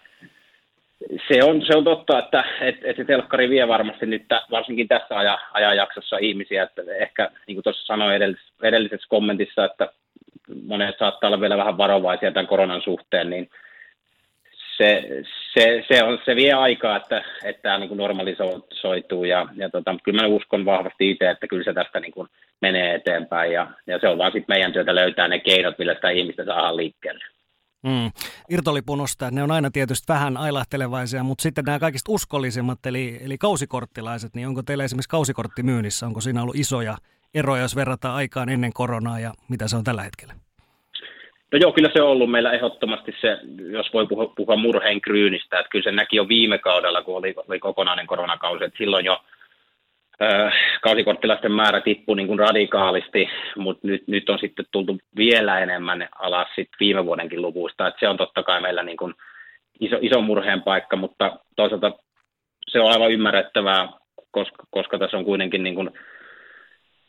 [1.27, 5.17] se on, se on totta, että, että, että se telkkari vie varmasti nyt varsinkin tässä
[5.17, 9.89] aja, ajanjaksossa ihmisiä, että ehkä niin kuin tuossa sanoin edellis, edellisessä kommentissa, että
[10.65, 13.49] monet saattaa olla vielä vähän varovaisia tämän koronan suhteen, niin
[14.81, 15.23] se,
[15.53, 20.21] se, se, on, se vie aikaa, että, että tämä niin normalisoituu ja, ja tota, kyllä
[20.21, 22.27] mä uskon vahvasti itse, että kyllä se tästä niin kuin
[22.61, 26.09] menee eteenpäin ja, ja se on vaan sitten meidän työtä löytää ne keinot, millä sitä
[26.09, 27.23] ihmistä saadaan liikkeelle.
[27.83, 28.11] Mm.
[28.49, 34.35] Irtolipunosta, ne on aina tietysti vähän ailahtelevaisia, mutta sitten nämä kaikista uskollisimmat, eli, eli kausikorttilaiset,
[34.35, 36.97] niin onko teillä esimerkiksi kausikortti myynnissä, onko siinä ollut isoja
[37.33, 40.33] eroja, jos verrataan aikaan ennen koronaa ja mitä se on tällä hetkellä?
[41.51, 43.39] No joo, kyllä se on ollut meillä ehdottomasti se,
[43.71, 47.33] jos voi puhua, puhua murheen kryynistä, että kyllä se näki jo viime kaudella, kun oli,
[47.47, 49.19] oli kokonainen koronakausi, että silloin jo
[50.21, 56.09] äh, kausikorttilaisten määrä tippui niin kuin radikaalisti, mutta nyt, nyt on sitten tultu vielä enemmän
[56.19, 59.13] alas sit viime vuodenkin luvuista, että se on totta kai meillä niin kuin
[59.79, 61.91] iso, iso murheen paikka, mutta toisaalta
[62.69, 63.89] se on aivan ymmärrettävää,
[64.31, 65.91] koska, koska tässä on kuitenkin niin kuin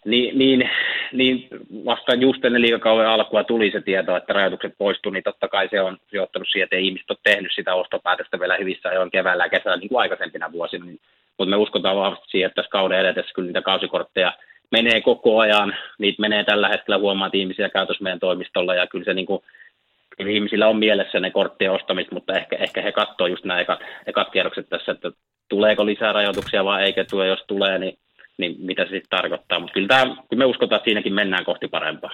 [0.04, 0.70] niin, niin,
[1.12, 1.48] niin
[1.84, 5.80] vasta just ennen liikakauden alkua tuli se tieto, että rajoitukset poistu, niin totta kai se
[5.80, 9.76] on johtanut siihen, että ihmiset on tehnyt sitä ostopäätöstä vielä hyvissä ajoin keväällä ja kesällä
[9.76, 10.84] niin kuin aikaisempina vuosina.
[10.84, 11.00] Niin,
[11.38, 14.32] mutta me uskotaan vahvasti siihen, että tässä kauden edetessä kyllä niitä kausikortteja
[14.70, 15.76] menee koko ajan.
[15.98, 19.42] Niitä menee tällä hetkellä huomaat ihmisiä käytössä meidän toimistolla ja kyllä se niin kuin,
[20.18, 24.30] ihmisillä on mielessä ne korttien ostamista, mutta ehkä, ehkä he katsoo just nämä ekat, ekat
[24.30, 25.10] kierrokset tässä, että
[25.48, 27.98] tuleeko lisää rajoituksia vai eikä tule, jos tulee, niin
[28.38, 29.60] niin mitä se sitten tarkoittaa.
[29.60, 32.10] Mutta kyllä, tämä, kyllä me uskotaan, että siinäkin mennään kohti parempaa.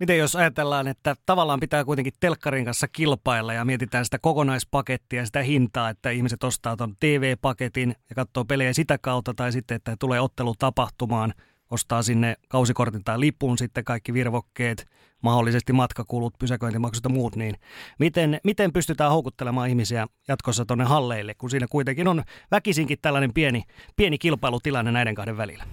[0.00, 5.26] Miten jos ajatellaan, että tavallaan pitää kuitenkin telkkarin kanssa kilpailla ja mietitään sitä kokonaispakettia ja
[5.26, 9.96] sitä hintaa, että ihmiset ostaa tuon TV-paketin ja katsoo pelejä sitä kautta tai sitten, että
[10.00, 11.32] tulee ottelu tapahtumaan–
[11.72, 14.86] ostaa sinne kausikortin tai lipun sitten kaikki virvokkeet,
[15.22, 17.54] mahdollisesti matkakulut, pysäköintimaksut ja muut, niin
[17.98, 23.62] miten, miten pystytään houkuttelemaan ihmisiä jatkossa tuonne halleille, kun siinä kuitenkin on väkisinkin tällainen pieni,
[23.96, 25.64] pieni kilpailutilanne näiden kahden välillä?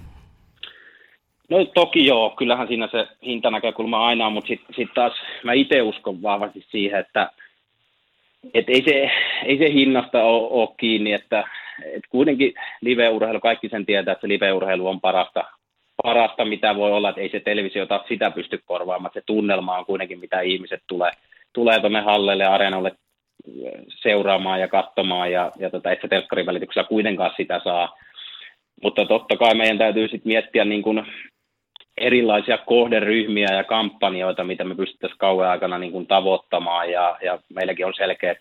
[1.49, 5.81] No toki joo, kyllähän siinä se hintanäkökulma aina on, mutta sitten sit taas mä itse
[5.81, 7.31] uskon vahvasti siihen, että
[8.53, 9.11] et ei, se,
[9.45, 11.43] ei se hinnasta ole, kiinni, että
[11.85, 15.43] et kuitenkin live-urheilu, kaikki sen tietää, että se live-urheilu on parasta,
[16.03, 19.11] parasta, mitä voi olla, että ei se televisiota sitä pysty korvaamaan.
[19.13, 21.11] Se tunnelma on kuitenkin, mitä ihmiset tulee,
[21.53, 22.91] tulee tuonne hallelle ja areenalle
[23.89, 27.97] seuraamaan ja katsomaan, ja, ja tota, että telkkarin välityksellä kuitenkaan sitä saa.
[28.83, 31.05] Mutta totta kai meidän täytyy sitten miettiä niin kuin
[31.97, 37.85] erilaisia kohderyhmiä ja kampanjoita, mitä me pystyttäisiin kauan aikana niin kuin tavoittamaan, ja, ja meilläkin
[37.85, 38.37] on selkeät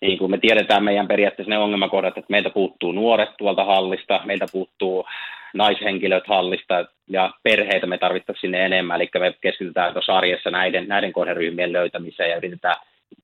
[0.00, 4.46] niin kuin me tiedetään meidän periaatteessa ne ongelmakohdat, että meiltä puuttuu nuoret tuolta hallista, meiltä
[4.52, 5.04] puuttuu
[5.56, 11.12] naishenkilöt hallista ja perheitä me tarvittaisiin sinne enemmän, eli me keskitytään tuossa arjessa näiden, näiden
[11.12, 12.76] kohderyhmien löytämiseen ja yritetään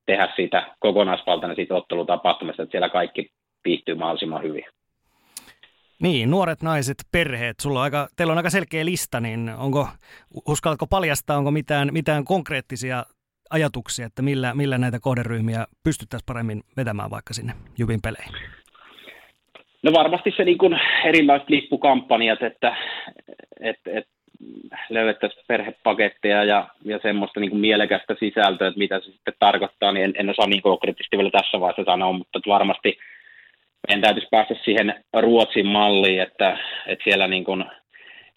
[0.07, 3.31] tehdä siitä kokonaisvaltainen siitä ottelutapahtumasta, että siellä kaikki
[3.65, 4.65] viihtyy mahdollisimman hyvin.
[6.03, 9.89] Niin, nuoret naiset, perheet, sulla on aika, teillä on aika selkeä lista, niin onko,
[10.49, 13.05] uskallatko paljastaa, onko mitään, mitään konkreettisia
[13.51, 18.62] ajatuksia, että millä, millä näitä kohderyhmiä pystyttäisiin paremmin vetämään vaikka sinne Jubin peleihin?
[19.83, 22.77] No varmasti se niin kuin erilaiset lippukampanjat, että
[23.61, 24.07] et, et,
[24.91, 30.05] löydettäisiin perhepaketteja ja, ja semmoista niin kuin mielekästä sisältöä, että mitä se sitten tarkoittaa, niin
[30.05, 32.99] en, en osaa niin konkreettisesti vielä tässä vaiheessa sanoa, mutta varmasti
[33.89, 37.65] meidän täytyisi päästä siihen Ruotsin malliin, että, että siellä niin kuin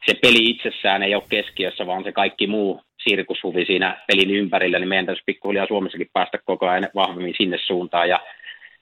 [0.05, 4.89] se peli itsessään ei ole keskiössä, vaan se kaikki muu sirkushuvi siinä pelin ympärillä, niin
[4.89, 8.09] meidän täytyisi pikkuhiljaa Suomessakin päästä koko ajan vahvemmin sinne suuntaan.
[8.09, 8.19] Ja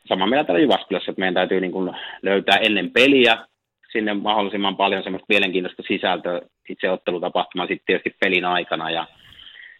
[0.07, 1.91] sama meillä täällä Jyväskylässä, että meidän täytyy niin kuin
[2.21, 3.37] löytää ennen peliä
[3.91, 8.89] sinne mahdollisimman paljon semmoista mielenkiintoista sisältöä itse ottelutapahtumaan sitten tietysti pelin aikana.
[8.89, 9.07] Ja,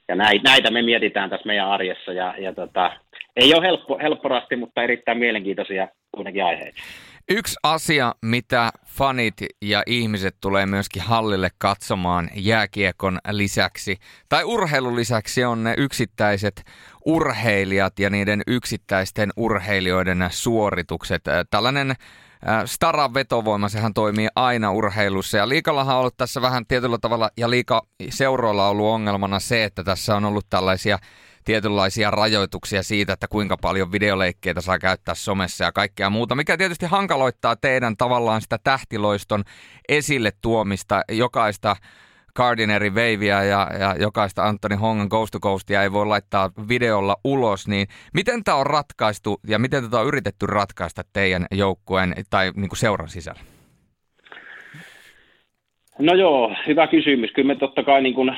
[0.07, 2.91] ja näitä, me mietitään tässä meidän arjessa ja, ja tota,
[3.35, 6.81] ei ole helppo, helpporasti, mutta erittäin mielenkiintoisia kuitenkin aiheita.
[7.29, 13.97] Yksi asia, mitä fanit ja ihmiset tulee myöskin hallille katsomaan jääkiekon lisäksi,
[14.29, 16.63] tai urheilun lisäksi on ne yksittäiset
[17.05, 21.23] urheilijat ja niiden yksittäisten urheilijoiden suoritukset.
[21.49, 21.95] Tällainen
[22.65, 25.37] Staran vetovoima, sehän toimii aina urheilussa.
[25.37, 29.63] Ja liikallahan on ollut tässä vähän tietyllä tavalla, ja liika seuroilla on ollut ongelmana se,
[29.63, 30.99] että tässä on ollut tällaisia
[31.45, 36.85] tietynlaisia rajoituksia siitä, että kuinka paljon videoleikkeitä saa käyttää somessa ja kaikkea muuta, mikä tietysti
[36.85, 39.43] hankaloittaa teidän tavallaan sitä tähtiloiston
[39.89, 41.75] esille tuomista jokaista
[42.37, 47.67] Cardineri Veiviä ja, ja jokaista Antoni Hongan Ghost to Ghostia ei voi laittaa videolla ulos,
[47.67, 52.69] niin miten tämä on ratkaistu ja miten tätä on yritetty ratkaista teidän joukkueen tai niin
[52.69, 53.39] kuin seuran sisällä?
[55.99, 57.31] No joo, hyvä kysymys.
[57.31, 58.31] Kyllä me totta kai niin kuin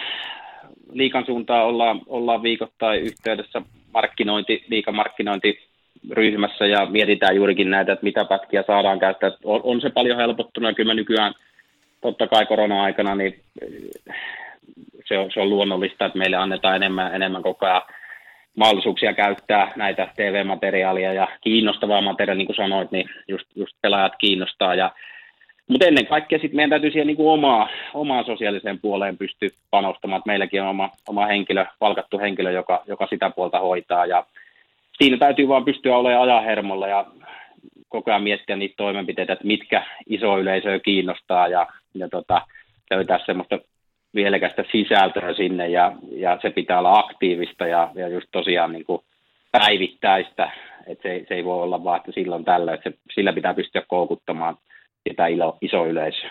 [0.95, 3.61] liikan suuntaan ollaan, ollaan viikoittain yhteydessä
[3.93, 9.31] markkinointi, liikamarkkinointiryhmässä ja mietitään juurikin näitä, että mitä pätkiä saadaan käyttää.
[9.43, 11.33] On, on se paljon helpottunut ja kyllä nykyään
[12.01, 13.39] totta kai korona-aikana niin
[15.05, 17.81] se on, se on luonnollista, että meille annetaan enemmän, enemmän koko ajan
[18.55, 24.75] mahdollisuuksia käyttää näitä TV-materiaalia ja kiinnostavaa materiaalia, niin kuin sanoit, niin just, just pelaajat kiinnostaa
[24.75, 24.91] ja
[25.68, 30.20] mutta ennen kaikkea sitten meidän täytyy siihen niin kuin omaa, omaan sosiaaliseen puoleen pystyä panostamaan.
[30.20, 34.05] Että meilläkin on oma, oma henkilö, palkattu henkilö, joka, joka sitä puolta hoitaa.
[34.05, 34.26] Ja
[34.97, 37.05] siinä täytyy vaan pystyä olemaan ajahermolla ja
[37.89, 42.41] koko ajan miettiä niitä toimenpiteitä, että mitkä iso yleisöä kiinnostaa ja, ja tota,
[42.91, 43.59] löytää semmoista
[44.13, 49.01] mielekästä sisältöä sinne ja, ja se pitää olla aktiivista ja, ja just tosiaan niin kuin
[49.51, 50.51] päivittäistä,
[50.88, 53.84] että se, se ei voi olla vaan, että silloin tällä, että se, sillä pitää pystyä
[53.88, 54.57] koukuttamaan–
[55.31, 56.27] ilo, iso yleisö.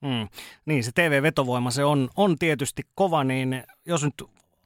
[0.00, 0.28] Mm.
[0.66, 4.14] Niin, se TV-vetovoima se on, on tietysti kova, niin jos nyt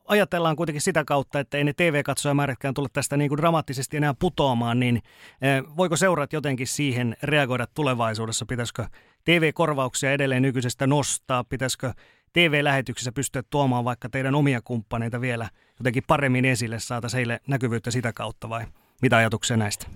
[0.08, 4.80] ajatellaan kuitenkin sitä kautta, että ei ne TV-katsojamäärätkään tule tästä niin kuin dramaattisesti enää putoamaan,
[4.80, 8.46] niin eh, voiko seurat jotenkin siihen reagoida tulevaisuudessa?
[8.46, 8.84] Pitäisikö
[9.24, 11.44] TV-korvauksia edelleen nykyisestä nostaa?
[11.44, 11.92] Pitäisikö
[12.32, 15.48] TV-lähetyksissä pystyä tuomaan vaikka teidän omia kumppaneita vielä
[15.78, 18.64] jotenkin paremmin esille, saataisiin heille näkyvyyttä sitä kautta vai
[19.02, 19.86] mitä ajatuksia näistä?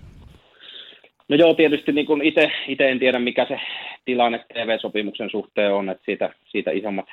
[1.29, 3.59] No joo, tietysti niin kuin itse, itse en tiedä, mikä se
[4.05, 7.05] tilanne TV-sopimuksen suhteen on, että siitä, siitä isommat,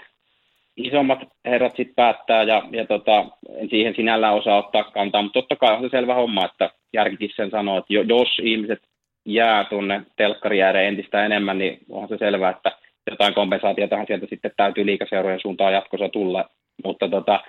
[0.76, 3.24] isommat herrat sitten päättää ja, ja tota,
[3.56, 7.30] en siihen sinällään osaa ottaa kantaa, mutta totta kai on se selvä homma, että järkikin
[7.36, 8.82] sen sanoo, että jos ihmiset
[9.24, 12.72] jää tuonne telkkari entistä enemmän, niin onhan se selvää, että
[13.10, 16.50] jotain kompensaatiotahan sieltä sitten täytyy liikaseurojen suuntaan jatkossa tulla,
[16.84, 17.40] mutta tota,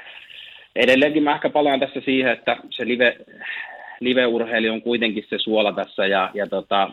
[0.76, 3.18] edelleenkin mä ehkä palaan tässä siihen, että se live,
[3.99, 6.89] live-urheilu on kuitenkin se suola tässä ja, ja tota,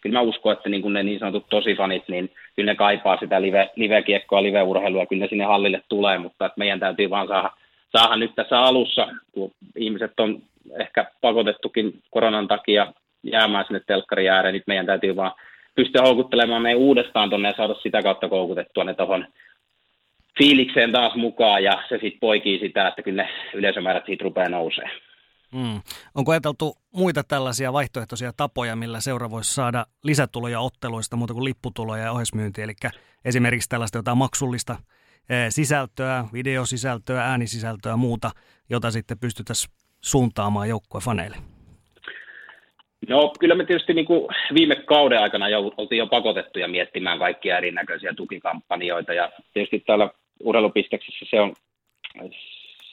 [0.00, 3.70] kyllä mä uskon, että niin ne niin sanotut tosifanit, niin kyllä ne kaipaa sitä live,
[3.76, 7.50] live-kiekkoa, live-urheilua, kyllä ne sinne hallille tulee, mutta että meidän täytyy vaan saada,
[7.96, 10.42] saada nyt tässä alussa, kun ihmiset on
[10.80, 15.32] ehkä pakotettukin koronan takia jäämään sinne telkkari ääreen, niin meidän täytyy vaan
[15.74, 19.26] pystyä houkuttelemaan ne uudestaan tuonne ja saada sitä kautta koukutettua ne tuohon
[20.38, 24.90] fiilikseen taas mukaan ja se sitten poikii sitä, että kyllä ne yleisömäärät siitä rupeaa nousee.
[25.54, 25.80] Mm.
[26.14, 32.04] Onko ajateltu muita tällaisia vaihtoehtoisia tapoja, millä seura voisi saada lisätuloja otteluista muuta kuin lipputuloja
[32.04, 32.72] ja ohjesmyynti, eli
[33.24, 34.76] esimerkiksi tällaista jotain maksullista
[35.28, 38.30] eh, sisältöä, videosisältöä, äänisisältöä ja muuta,
[38.70, 41.36] jota sitten pystyttäisiin suuntaamaan joukkuefaneille?
[43.08, 47.58] No kyllä me tietysti niin kuin viime kauden aikana jo, oltiin jo pakotettuja miettimään kaikkia
[47.58, 51.54] erinäköisiä tukikampanjoita ja tietysti täällä urheilupisteksissä se on,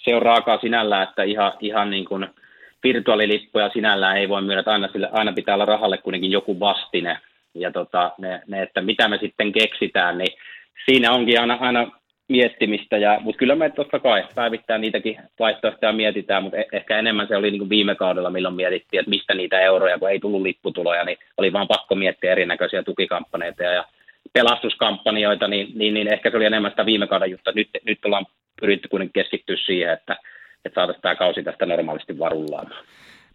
[0.03, 2.27] se on raakaa sinällään, että ihan, ihan niin kuin–
[2.83, 7.17] virtuaalilippuja sinällään ei voi myydä, aina, sille, aina pitää olla rahalle kuitenkin joku vastine.
[7.53, 10.37] Ja tota, ne, ne, että mitä me sitten keksitään, niin
[10.85, 11.91] siinä onkin aina, aina
[12.27, 17.27] miettimistä, ja, mutta kyllä me totta kai päivittäin niitäkin vaihtoehtoja mietitään, mutta e- ehkä enemmän
[17.27, 20.41] se oli niin kuin viime kaudella, milloin mietittiin, että mistä niitä euroja, kun ei tullut
[20.41, 23.85] lipputuloja, niin oli vaan pakko miettiä erinäköisiä tukikampanjoita ja
[24.33, 27.53] pelastuskampanjoita, niin, niin, niin ehkä se oli enemmän sitä viime kauden juttua.
[27.55, 28.25] Nyt, nyt ollaan
[28.61, 30.17] pyritty kuitenkin keskittyä siihen, että
[30.65, 32.85] että saataisiin tämä kausi tästä normaalisti varullaamaan.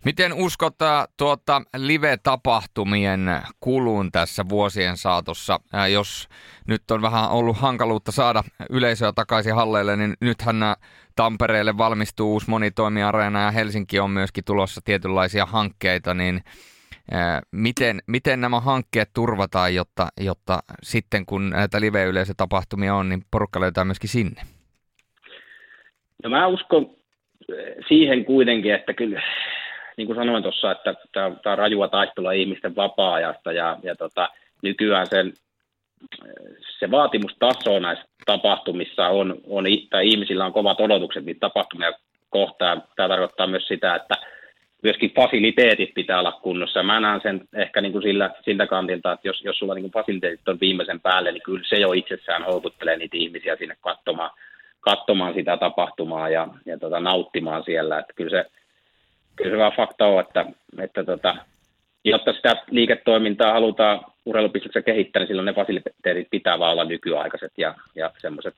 [0.04, 5.60] Miten uskottaa tuota live-tapahtumien kulun tässä vuosien saatossa?
[5.72, 6.28] Ää, jos
[6.68, 10.56] nyt on vähän ollut hankaluutta saada yleisöä takaisin halleille, niin nythän
[11.16, 16.40] Tampereelle valmistuu uusi monitoimiareena ja Helsinki on myöskin tulossa tietynlaisia hankkeita, niin
[17.52, 23.84] miten, miten nämä hankkeet turvataan, jotta, jotta sitten kun näitä live-yleisötapahtumia on, niin porukka löytää
[23.84, 24.42] myöskin sinne?
[26.22, 26.96] No mä uskon
[27.88, 29.22] siihen kuitenkin, että kyllä
[29.96, 34.28] niin kuin sanoin tuossa, että tämä on rajua taistelua ihmisten vapaa-ajasta ja, ja tota,
[34.62, 35.32] nykyään sen,
[36.78, 41.92] se vaatimustaso näissä tapahtumissa on, on, tai ihmisillä on kovat odotukset niitä tapahtumia
[42.30, 42.82] kohtaan.
[42.96, 44.14] Tämä tarkoittaa myös sitä, että
[44.82, 46.82] myöskin fasiliteetit pitää olla kunnossa.
[46.82, 49.92] Mä näen sen ehkä niin kuin sillä, siltä kantilta, että jos, jos sulla niin kuin
[49.92, 54.30] fasiliteetit on viimeisen päälle, niin kyllä se jo itsessään houkuttelee niitä ihmisiä sinne katsomaan,
[54.90, 57.98] katsomaan sitä tapahtumaa ja, ja tota, nauttimaan siellä.
[57.98, 58.50] Että kyllä se,
[59.36, 60.44] kyllä se vaan fakta on, että,
[60.78, 61.36] että tota,
[62.04, 67.74] jotta sitä liiketoimintaa halutaan urheilupisteessä kehittää, niin silloin ne fasiliteetit pitää vaan olla nykyaikaiset ja,
[67.94, 68.54] ja semmoiset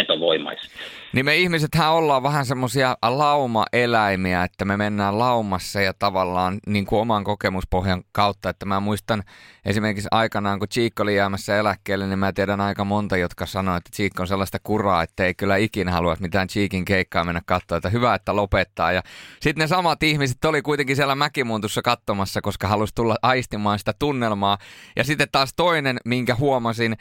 [0.00, 0.70] vetovoimaisia.
[1.12, 7.00] Niin me ihmisethän ollaan vähän semmoisia laumaeläimiä, että me mennään laumassa ja tavallaan niin kuin
[7.00, 9.22] oman kokemuspohjan kautta, että mä muistan
[9.64, 13.90] esimerkiksi aikanaan, kun Chiikko oli jäämässä eläkkeelle, niin mä tiedän aika monta, jotka sanoo, että
[13.96, 17.88] Chiikko on sellaista kuraa, että ei kyllä ikinä halua mitään Chiikin keikkaa mennä katsoa, että
[17.88, 18.92] hyvä, että lopettaa.
[18.92, 19.02] Ja
[19.40, 24.58] sitten ne samat ihmiset oli kuitenkin siellä mäkimuuntussa katsomassa, koska halusi tulla aistimaan sitä tunnelmaa.
[24.96, 26.96] Ja sitten taas toinen, minkä huomasin,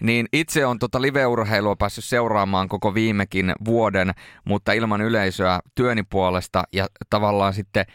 [0.00, 4.12] niin itse on tota live-urheilua päässyt seuraamaan koko viimekin vuoden,
[4.44, 7.86] mutta ilman yleisöä työni puolesta ja tavallaan sitten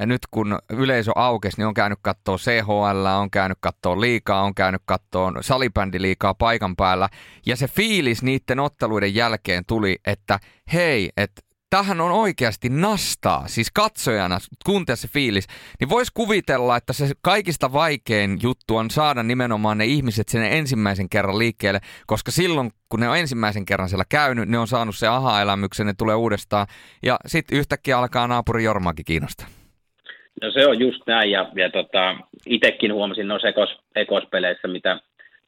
[0.00, 4.82] nyt kun yleisö aukesi, niin on käynyt katsoa CHL, on käynyt katsoa liikaa, on käynyt
[4.84, 7.08] katsoa salibändi liikaa paikan päällä.
[7.46, 10.40] Ja se fiilis niiden otteluiden jälkeen tuli, että
[10.72, 15.46] hei, että tähän on oikeasti nastaa, siis katsojana, kuntia se fiilis,
[15.80, 21.08] niin voisi kuvitella, että se kaikista vaikein juttu on saada nimenomaan ne ihmiset sen ensimmäisen
[21.08, 25.06] kerran liikkeelle, koska silloin, kun ne on ensimmäisen kerran siellä käynyt, ne on saanut se
[25.06, 26.66] aha-elämyksen, ne tulee uudestaan,
[27.02, 29.46] ja sitten yhtäkkiä alkaa naapuri Jormaakin kiinnostaa.
[30.42, 35.00] No se on just näin, ja, ja tota, itsekin huomasin noissa ekos, ekospeleissä, mitä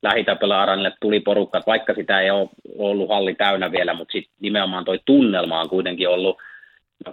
[0.02, 4.84] lähitapella Aranille tuli porukka, vaikka sitä ei ole ollut halli täynnä vielä, mutta sitten nimenomaan
[4.84, 6.38] toi tunnelma on kuitenkin ollut,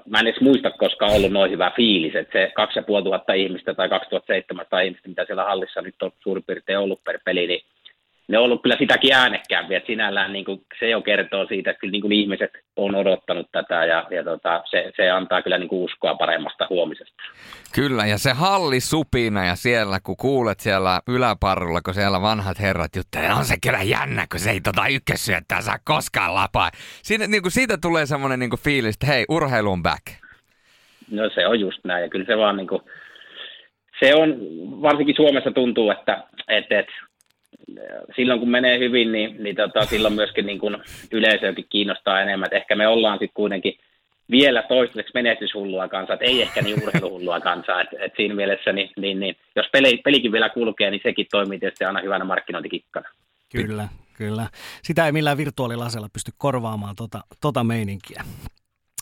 [0.10, 4.80] mä en edes muista koskaan ollut noin hyvä fiilis, että se 2500 ihmistä tai 2700
[4.80, 7.66] ihmistä, mitä siellä hallissa nyt on suurin piirtein ollut per peli, niin
[8.28, 11.80] ne on ollut kyllä sitäkin äänekkäämpiä, että sinällään niin kuin, se jo kertoo siitä, että
[11.80, 15.70] kyllä niin kuin ihmiset on odottanut tätä ja, ja tota, se, se, antaa kyllä niin
[15.70, 17.24] kuin uskoa paremmasta huomisesta.
[17.76, 22.96] Kyllä, ja se halli supina ja siellä, kun kuulet siellä yläparrulla, kun siellä vanhat herrat
[22.96, 26.70] juttelevat, on se kyllä jännä, kun se ei tota ykkössyöttää saa koskaan lapaa.
[27.04, 30.06] Siinä, niin kuin siitä tulee semmoinen niin kuin fiilis, että hei, urheilu on back.
[31.12, 32.82] No se on just näin, ja kyllä se vaan niin kuin,
[34.00, 34.30] se on,
[34.82, 36.94] varsinkin Suomessa tuntuu, että, että, että
[38.16, 42.48] silloin kun menee hyvin, niin, niin tota, silloin myöskin niin kun yleisöäkin kiinnostaa enemmän.
[42.52, 43.78] Et ehkä me ollaan sitten kuitenkin
[44.32, 47.82] vielä toistaiseksi menestyshullua kansaa, että ei ehkä niin urheiluhullua kansaa.
[47.82, 51.60] Et, et siinä mielessä, niin, niin, niin, jos peli, pelikin vielä kulkee, niin sekin toimii
[51.60, 53.10] tietysti aina hyvänä markkinointikikkana.
[53.52, 53.88] Kyllä,
[54.18, 54.48] kyllä.
[54.84, 58.24] Sitä ei millään virtuaalilasella pysty korvaamaan tota, tota meininkiä.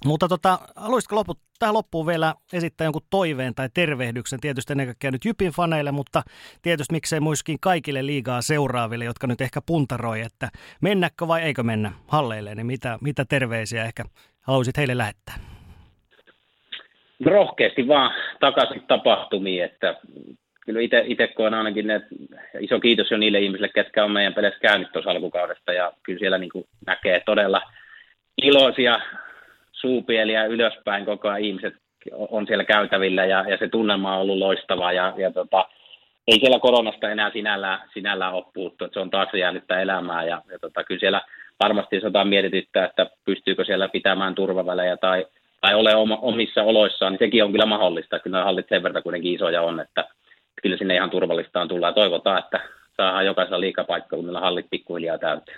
[0.06, 5.12] Mutta tota, haluaisitko loput, tähän loppuun vielä esittää jonkun toiveen tai tervehdyksen, tietysti ennen kaikkea
[5.12, 6.22] nyt Jypin faneille, mutta
[6.62, 10.50] tietysti miksei muiskin kaikille liigaa seuraaville, jotka nyt ehkä puntaroi, että
[10.82, 14.04] mennäkö vai eikö mennä halleille, niin mitä, mitä terveisiä ehkä
[14.42, 15.36] haluaisit heille lähettää?
[17.26, 19.96] Rohkeasti vaan takaisin tapahtumiin, että
[20.66, 22.16] kyllä itse koen ainakin, että
[22.60, 25.74] iso kiitos jo niille ihmisille, ketkä on meidän peleissä käynyt tuossa alkukaudesta.
[25.74, 26.52] Ja kyllä siellä niin
[26.88, 27.62] näkee todella
[28.42, 29.00] iloisia
[29.84, 31.74] suupieliä ylöspäin koko ajan ihmiset
[32.12, 35.66] on siellä käytävillä ja, ja se tunnelma on ollut loistava ja, ja tota,
[36.28, 40.42] ei siellä koronasta enää sinällään, sinällään ole puuttu, että se on taas jäänyttä elämää ja,
[40.52, 41.22] ja tota, kyllä siellä
[41.64, 45.26] varmasti jotain mietityttää, että pystyykö siellä pitämään turvavälejä tai,
[45.62, 48.20] tai ole omissa oloissaan, niin sekin on kyllä mahdollista.
[48.20, 50.06] Kyllä hallit sen verran kuitenkin isoja on, että
[50.62, 51.94] kyllä sinne ihan turvallistaan tullaan.
[51.94, 52.60] Toivotaan, että
[52.98, 55.58] saadaan jokaisella liikapaikkakunnilla hallit pikkuhiljaa täyteen.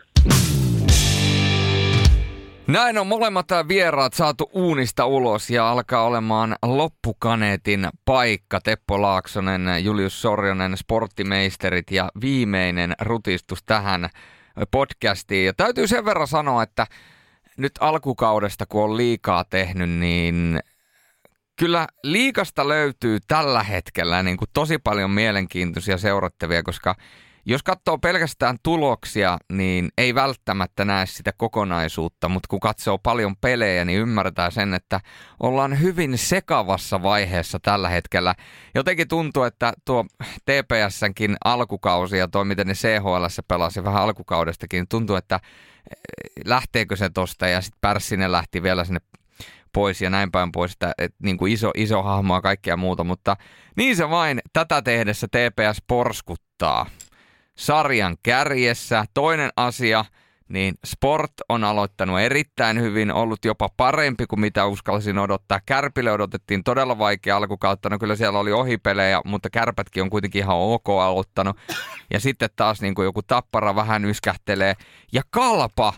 [2.68, 8.62] Näin on molemmat vieraat saatu uunista ulos ja alkaa olemaan loppukaneetin paikka.
[8.62, 14.10] Teppo Laaksonen, Julius Sorjonen, sporttimeisterit ja viimeinen rutistus tähän
[14.72, 15.46] podcastiin.
[15.46, 16.88] Ja täytyy sen verran sanoa, että
[17.58, 20.60] nyt alkukaudesta kun on liikaa tehnyt, niin
[21.56, 26.96] kyllä liikasta löytyy tällä hetkellä niin kuin tosi paljon mielenkiintoisia seurattavia, koska
[27.46, 33.86] jos katsoo pelkästään tuloksia, niin ei välttämättä näe sitä kokonaisuutta, mutta kun katsoo paljon pelejä,
[33.86, 35.00] niin ymmärretään sen, että
[35.40, 38.36] ollaan hyvin sekavassa vaiheessa tällä hetkellä.
[38.76, 40.06] Jotenkin tuntuu, että tuo
[40.46, 46.96] TPSnkin alkukausi ja tuo, miten ne CHL pelasi vähän alkukaudestakin, niin tuntuu, että eh, lähteekö
[46.96, 49.00] se tosta ja sitten Pärssinen lähti vielä sinne
[49.74, 53.38] pois ja näin päin pois, että, että niin kuin iso, iso hahmoa kaikkea muuta, mutta
[53.76, 56.86] niin se vain tätä tehdessä TPS porskuttaa
[57.58, 59.06] sarjan kärjessä.
[59.14, 60.06] Toinen asia,
[60.50, 65.60] niin Sport on aloittanut erittäin hyvin, ollut jopa parempi kuin mitä uskalsin odottaa.
[65.66, 70.58] Kärpille odotettiin todella vaikea alkukautta, no kyllä siellä oli ohipelejä, mutta kärpätkin on kuitenkin ihan
[70.58, 71.58] ok aloittanut.
[72.14, 74.74] Ja sitten taas niin kuin joku tappara vähän yskähtelee.
[75.14, 75.94] Ja kalpa,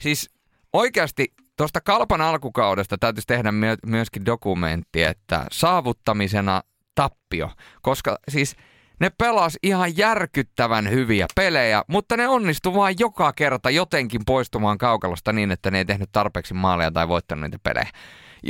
[0.00, 0.30] siis
[0.72, 3.52] oikeasti tuosta kalpan alkukaudesta täytyisi tehdä
[3.86, 6.62] myöskin dokumentti, että saavuttamisena
[6.94, 7.50] tappio,
[7.82, 8.56] koska siis–
[9.00, 15.32] ne pelas ihan järkyttävän hyviä pelejä, mutta ne onnistu vain joka kerta jotenkin poistumaan kaukalosta
[15.32, 17.88] niin, että ne ei tehnyt tarpeeksi maalia tai voittanut niitä pelejä.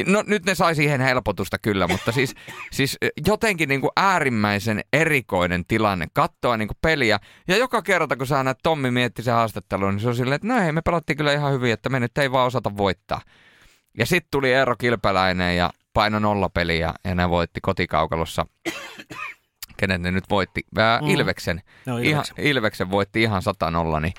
[0.06, 2.34] No nyt ne sai siihen helpotusta kyllä, mutta siis,
[2.70, 7.18] siis jotenkin niin kuin äärimmäisen erikoinen tilanne katsoa niin kuin peliä.
[7.48, 10.48] Ja joka kerta kun sä näet Tommi mietti se haastattelu, niin se on silleen, että
[10.48, 13.20] no ei, me pelattiin kyllä ihan hyvin, että me nyt ei vaan osata voittaa.
[13.98, 18.46] Ja sitten tuli Eero Kilpeläinen ja paino nolla peliä ja ne voitti kotikaukalossa
[19.80, 21.08] kenet ne nyt voitti, ää, mm.
[21.08, 21.62] Ilveksen.
[21.86, 22.10] No, Ilveksen.
[22.10, 23.42] Ihan, Ilveksen voitti ihan
[23.96, 24.14] 100-0, niin,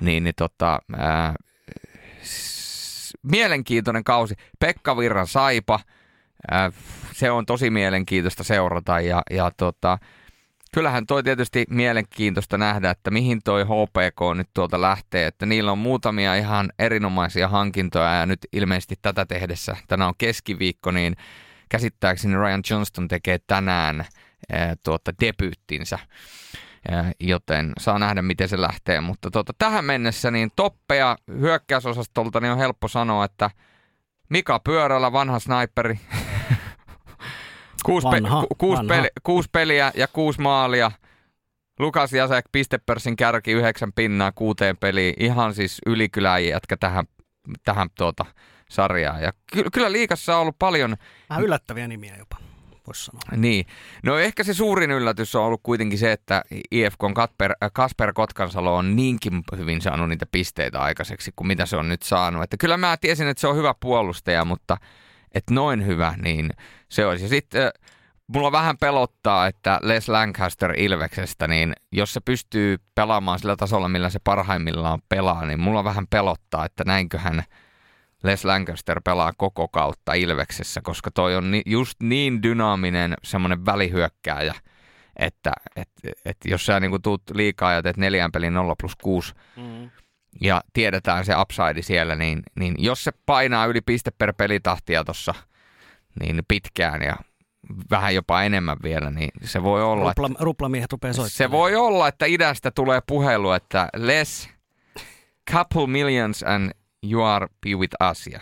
[0.00, 1.34] niin, niin tota, ää,
[2.22, 4.34] s- mielenkiintoinen kausi.
[4.58, 5.80] Pekka Virran Saipa,
[6.50, 6.72] ää,
[7.12, 9.98] se on tosi mielenkiintoista seurata ja, ja tota,
[10.74, 15.78] kyllähän toi tietysti mielenkiintoista nähdä, että mihin toi HPK nyt tuolta lähtee, että niillä on
[15.78, 21.16] muutamia ihan erinomaisia hankintoja ja nyt ilmeisesti tätä tehdessä, tänään on keskiviikko, niin
[21.68, 24.04] käsittääkseni Ryan Johnston tekee tänään–
[24.84, 25.98] tuota, debyyttinsä.
[27.20, 29.00] Joten saa nähdä, miten se lähtee.
[29.00, 33.50] Mutta tuota, tähän mennessä niin toppeja hyökkäysosastolta niin on helppo sanoa, että
[34.28, 36.00] Mika Pyörällä, vanha sniperi,
[37.86, 38.94] kuusi, vanha, pe- kuusi, vanha.
[38.94, 40.90] Peli, kuusi peliä ja kuusi maalia.
[41.78, 45.14] Lukas Jasek, pistepörssin kärki, yhdeksän pinnaa kuuteen peliin.
[45.18, 47.04] Ihan siis ylikyläjiä, jotka tähän,
[47.64, 48.24] tähän tuota
[48.70, 49.22] sarjaan.
[49.22, 50.96] Ja ky- kyllä liikassa on ollut paljon...
[51.30, 52.36] Vähän yllättäviä nimiä jopa
[52.86, 53.22] voisi sanoa.
[53.36, 53.66] Niin.
[54.02, 58.76] No ehkä se suurin yllätys on ollut kuitenkin se, että IFK Kasper, äh, Kasper Kotkansalo
[58.76, 62.42] on niinkin hyvin saanut niitä pisteitä aikaiseksi kuin mitä se on nyt saanut.
[62.42, 64.76] Että kyllä mä tiesin, että se on hyvä puolustaja, mutta
[65.34, 66.50] että noin hyvä, niin
[66.88, 67.24] se olisi.
[67.24, 67.72] Ja sitten äh,
[68.26, 74.10] mulla vähän pelottaa, että Les Lancaster Ilveksestä, niin jos se pystyy pelaamaan sillä tasolla, millä
[74.10, 77.42] se parhaimmillaan pelaa, niin mulla vähän pelottaa, että näinköhän–
[78.24, 84.54] Les Lancaster pelaa koko kautta Ilveksessä, koska toi on ni, just niin dynaaminen semmoinen välihyökkääjä,
[85.16, 85.88] että et,
[86.24, 89.90] et jos sä niinku tuut liikaa ja teet neljän pelin 0 plus 6 mm.
[90.40, 95.34] ja tiedetään se upside siellä, niin, niin jos se painaa yli piste per pelitahtia tuossa
[96.20, 97.16] niin pitkään ja
[97.90, 100.08] vähän jopa enemmän vielä, niin se voi olla...
[100.08, 101.36] Rupla, että, ruplamiehet rupeaa soittamaan.
[101.36, 104.48] Se voi olla, että idästä tulee puhelu, että less
[105.52, 106.70] couple millions and
[107.04, 108.26] You are be with us.
[108.26, 108.40] Ja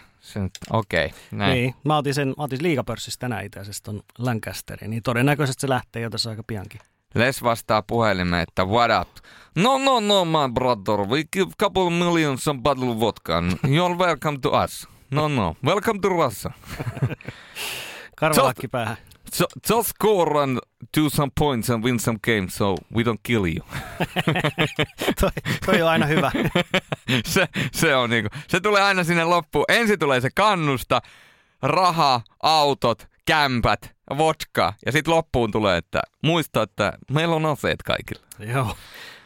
[0.71, 1.53] okei, okay, näin.
[1.53, 5.69] Niin, mä otin sen, mä otin liigapörssissä tänään itse asiassa ton Lancasterin, niin todennäköisesti se
[5.69, 6.81] lähtee jo tässä aika piankin.
[7.15, 9.25] Les vastaa puhelimeen, että what up?
[9.57, 13.43] No, no, no, my brother, we give couple millions some bottle vodka.
[13.67, 14.89] You're welcome to us.
[15.11, 16.51] No, no, welcome to Russia.
[18.17, 18.97] Karvalakki päähän.
[19.33, 20.59] So, just score and
[20.97, 23.65] do some points and win some games so we don't kill you.
[25.21, 25.31] toi,
[25.67, 26.31] toi on aina hyvä.
[27.25, 29.65] se, se, on niinku, se tulee aina sinne loppuun.
[29.69, 31.03] Ensin tulee se kannusta,
[31.63, 38.23] raha, autot, kämpät, vodka ja sitten loppuun tulee, että muista, että meillä on aseet kaikilla.
[38.39, 38.77] Joo,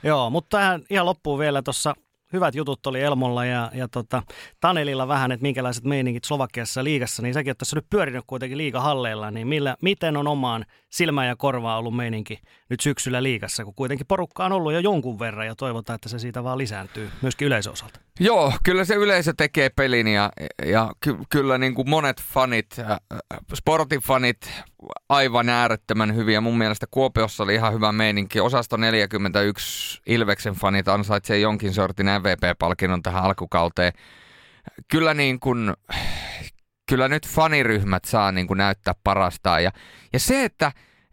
[0.02, 1.94] Joo mutta tähän ihan loppuun vielä tuossa
[2.36, 4.22] hyvät jutut oli Elmolla ja, ja tota,
[4.60, 9.30] Tanelilla vähän, että minkälaiset meiningit Slovakiassa liigassa, niin säkin oot tässä nyt pyörinyt kuitenkin liigahalleilla,
[9.30, 12.38] niin millä, miten on omaan silmään ja korvaan ollut meininki
[12.70, 16.18] nyt syksyllä liigassa, kun kuitenkin porukka on ollut jo jonkun verran ja toivotaan, että se
[16.18, 18.00] siitä vaan lisääntyy myöskin yleisöosalta.
[18.20, 20.32] Joo, kyllä se yleisö tekee pelin ja,
[20.66, 22.98] ja ky- kyllä niin kuin monet fanit, äh,
[23.54, 24.50] sportifanit
[25.08, 26.40] aivan äärettömän hyviä.
[26.40, 28.40] Mun mielestä Kuopiossa oli ihan hyvä meininki.
[28.40, 33.92] Osasto 41 Ilveksen fanit ansaitsee jonkin sortin MVP-palkinnon tähän alkukauteen.
[34.88, 35.74] Kyllä niin kuin,
[36.88, 39.64] kyllä nyt faniryhmät saa niin kuin näyttää parastaan.
[39.64, 39.70] Ja,
[40.12, 40.72] ja se, että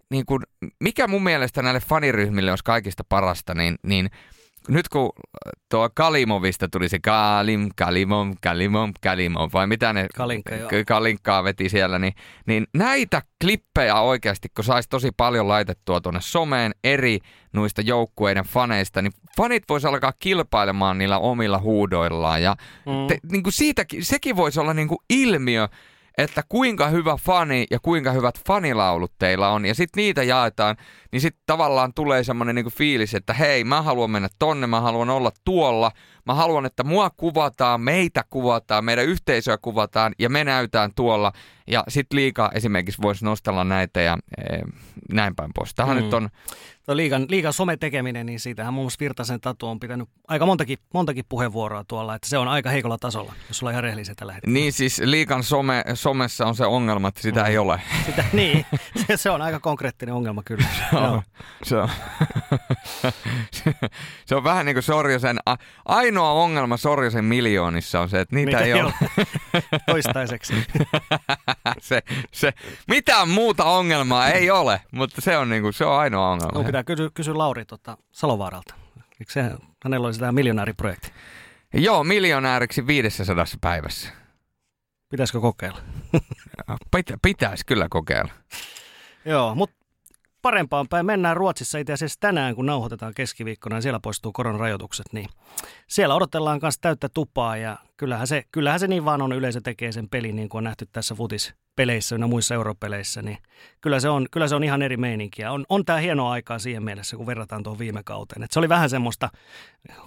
[0.09, 0.43] niin kuin,
[0.79, 4.09] mikä mun mielestä näille faniryhmille olisi kaikista parasta, niin, niin
[4.67, 5.09] nyt kun
[5.69, 10.69] tuo Kalimovista tuli se Kalim, Kalimov, Kalimov, Kalimov, vai mitä ne Kalinka, joo.
[10.87, 12.13] Kalinkkaa veti siellä, niin,
[12.45, 17.19] niin näitä klippejä oikeasti, kun saisi tosi paljon laitettua tuonne someen eri
[17.53, 22.43] noista joukkueiden faneista, niin fanit voisi alkaa kilpailemaan niillä omilla huudoillaan.
[22.43, 22.55] Ja
[22.85, 23.07] Mm.
[23.07, 25.67] te, niin kuin siitäkin, sekin voisi olla niin kuin ilmiö,
[26.17, 29.65] että kuinka hyvä fani ja kuinka hyvät fanilaulut teillä on.
[29.65, 30.75] Ja sitten niitä jaetaan,
[31.11, 35.09] niin sitten tavallaan tulee semmoinen niinku fiilis, että hei, mä haluan mennä tonne, mä haluan
[35.09, 35.91] olla tuolla.
[36.25, 41.31] Mä haluan, että mua kuvataan, meitä kuvataan, meidän yhteisöä kuvataan ja me näytään tuolla.
[41.67, 44.43] Ja sitten liikaa esimerkiksi voisi nostella näitä ja e,
[45.11, 45.75] näin päin pois.
[45.75, 46.03] Tähän Mm.
[46.03, 46.29] nyt on,
[46.85, 51.25] Tuo liigan, liigan sometekeminen, niin siitähän muun muassa Virtasen Tatu on pitänyt aika montakin, montakin
[51.29, 54.53] puheenvuoroa tuolla, että se on aika heikolla tasolla, jos ollaan ihan rehellisiä tällä hetkellä.
[54.53, 57.81] niin siis liikan some, somessa on se ongelma, että sitä ei ole.
[58.05, 58.65] Sitä, niin,
[59.07, 60.65] se, se on aika konkreettinen ongelma kyllä.
[60.93, 61.23] Joo.
[61.63, 61.89] Se on,
[64.25, 65.57] se on vähän niin kuin Sorjosen, a-
[66.13, 68.93] ainoa ongelma Sorjosen miljoonissa on se, että niitä Mitä ei ole.
[69.85, 70.53] Toistaiseksi.
[71.79, 72.01] se,
[72.31, 72.53] se,
[72.87, 76.59] mitään muuta ongelmaa ei ole, mutta se on, niin kuin, se on ainoa ongelma.
[76.59, 78.75] No, pitää kysyä, kysyä Lauri tota, Salovaaralta.
[79.19, 79.43] Eikö se,
[79.83, 81.11] hänellä olisi tämä miljonääriprojekti?
[81.73, 84.09] Joo, miljonääriksi 500 päivässä.
[85.09, 85.79] Pitäisikö kokeilla?
[86.95, 88.31] Pitä, pitäisi kyllä kokeilla.
[89.25, 89.75] Joo, mutta
[90.43, 91.05] parempaan päin.
[91.05, 91.77] Mennään Ruotsissa.
[91.77, 95.29] Itse asiassa tänään, kun nauhoitetaan keskiviikkona ja siellä poistuu koronarajoitukset, niin
[95.87, 97.57] siellä odotellaan myös täyttä tupaa.
[97.57, 100.63] Ja kyllähän se, kyllähän se niin vaan on, yleisö tekee sen pelin niin kuin on
[100.63, 101.17] nähty tässä
[101.73, 103.37] futispeleissä ja muissa europeleissä, niin
[103.81, 105.51] kyllä se on, kyllä se on ihan eri meininkiä.
[105.51, 108.43] On, on tämä hienoa aikaa siihen mielessä, kun verrataan tuohon viime kauteen.
[108.43, 109.29] Et se oli vähän semmoista,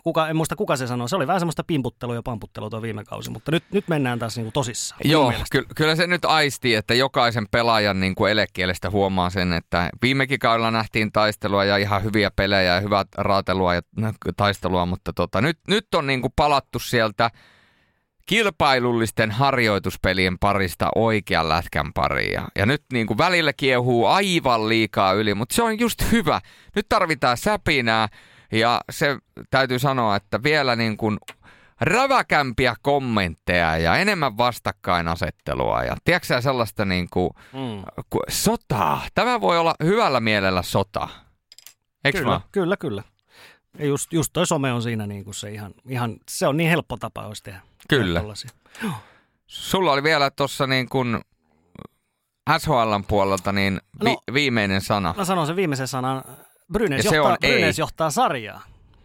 [0.05, 3.05] kuka, en muista kuka se sanoi, se oli vähän semmoista pimputtelua ja pamputtelua tuo viime
[3.05, 5.01] kausi, mutta nyt, nyt mennään taas niin kuin tosissaan.
[5.05, 9.91] Joo, ky- kyllä se nyt aistii, että jokaisen pelaajan niin kuin elekielestä huomaa sen, että
[10.03, 13.83] viimekin kaudella nähtiin taistelua ja ihan hyviä pelejä ja hyvää raatelua ja
[14.37, 17.31] taistelua, mutta tota, nyt, nyt on niin kuin palattu sieltä
[18.27, 22.33] kilpailullisten harjoituspelien parista oikean lätkän pariin.
[22.33, 26.41] Ja, ja nyt niin kuin välillä kiehuu aivan liikaa yli, mutta se on just hyvä.
[26.77, 28.09] Nyt tarvitaan säpinää
[28.53, 29.19] ja se
[29.51, 31.19] täytyy sanoa, että vielä niin kuin
[31.81, 37.83] räväkämpiä kommentteja ja enemmän vastakkainasettelua ja tiedätkö sellaista niin kuin, Mm.
[38.11, 39.03] ku- sotaa.
[39.15, 41.09] Tämä voi olla hyvällä mielellä sota.
[42.05, 42.41] Eikö Kyllä, vaan?
[42.53, 43.03] kyllä, kyllä.
[43.79, 46.71] Ja just, just toi some on siinä niin kuin se ihan, ihan, se on niin
[46.71, 47.61] helppo tapa olisi tehdä.
[47.89, 48.23] Kyllä.
[49.47, 51.21] Sulla oli vielä tuossa niin kuin
[52.59, 54.19] SHLn puolelta niin vi- No.
[54.35, 55.15] viimeinen sana.
[55.17, 56.23] Mä sanon sen viimeisen sanan.
[56.73, 57.53] Brynäs, Ja se johtaa, ei.
[57.53, 58.63] Brynäs johtaa sarjaa.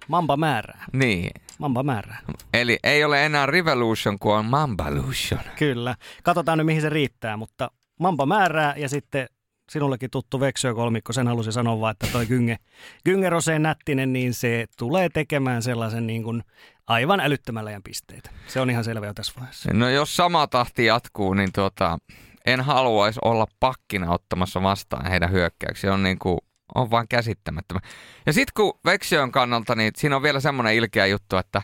[0.07, 0.85] Mamba määrää.
[0.93, 2.19] Niin, Mamba määrää.
[2.53, 5.41] eli ei ole enää Revolution, kuin on Mambalution.
[5.57, 5.95] Kyllä.
[6.23, 9.27] Katsotaan nyt mihin se riittää, mutta Mamba määrää ja sitten
[9.71, 12.57] sinullekin tuttu Veksö-kolmikko, sen halusin sanoa vaan, että toi Gynge,
[13.05, 16.43] Gynge Roseen nättinen, niin se tulee tekemään sellaisen niin kuin
[16.91, 18.29] aivan älyttömällä ajan pisteitä.
[18.47, 19.73] Se on ihan selvä jo tässä vaiheessa.
[19.73, 21.97] No jos sama tahti jatkuu, niin tuota,
[22.45, 25.93] en haluaisi olla pakkina ottamassa vastaan heidän hyökkäyksiä.
[25.93, 26.37] On, niin kuin,
[26.75, 27.79] on vaan käsittämättömä.
[28.25, 31.61] Ja sitten kun Veksiön kannalta, niin siinä on vielä semmoinen ilkeä juttu, että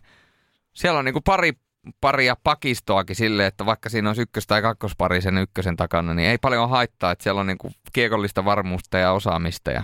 [0.73, 1.53] siellä on niin kuin pari
[2.01, 6.37] paria pakistoakin sille, että vaikka siinä on ykkös- tai kakkospari sen ykkösen takana, niin ei
[6.37, 9.71] paljon haittaa, että siellä on niin kuin kiekollista varmuutta ja osaamista.
[9.71, 9.83] Ja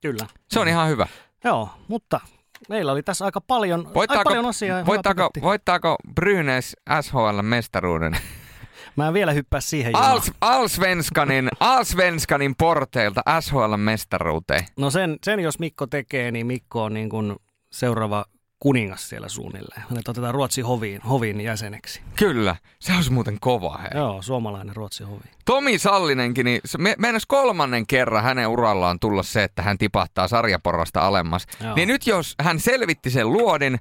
[0.00, 0.26] Kyllä.
[0.48, 1.06] se on ihan hyvä.
[1.44, 2.20] Joo, mutta
[2.68, 4.86] meillä oli tässä aika paljon, aika Voittaako, paljon asiaa.
[4.86, 8.16] voittaako, voittaako Brynäs SHL-mestaruuden?
[8.96, 10.12] Mä en vielä hyppää siihen junaan.
[10.12, 14.64] Als, Alsvenskanin, Alsvenskanin porteilta SHL-mestaruuteen.
[14.78, 17.36] No sen, sen, jos Mikko tekee, niin Mikko on niin kuin
[17.72, 18.24] seuraava
[18.64, 19.84] kuningas siellä suunnilleen.
[19.90, 22.00] Hänet otetaan Ruotsin hoviin, hoviin jäseneksi.
[22.16, 23.78] Kyllä, se olisi muuten kova.
[23.78, 23.90] Hei.
[23.94, 25.24] Joo, suomalainen Ruotsin hovi.
[25.44, 30.28] Tomi Sallinenkin, niin se me, meinas kolmannen kerran hänen urallaan tulla se, että hän tipahtaa
[30.28, 31.46] sarjaporrasta alemmas.
[31.60, 31.74] Joo.
[31.74, 33.78] Niin nyt jos hän selvitti sen luodin,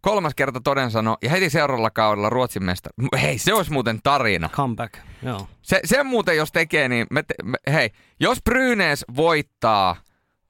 [0.00, 2.90] kolmas kerta toden sano, ja heti seuraavalla kaudella Ruotsin mesta.
[3.20, 4.48] Hei, se olisi muuten tarina.
[4.48, 5.48] Comeback, joo.
[5.62, 7.90] Se, sen muuten jos tekee, niin me te, me, hei,
[8.20, 9.96] jos Brynäs voittaa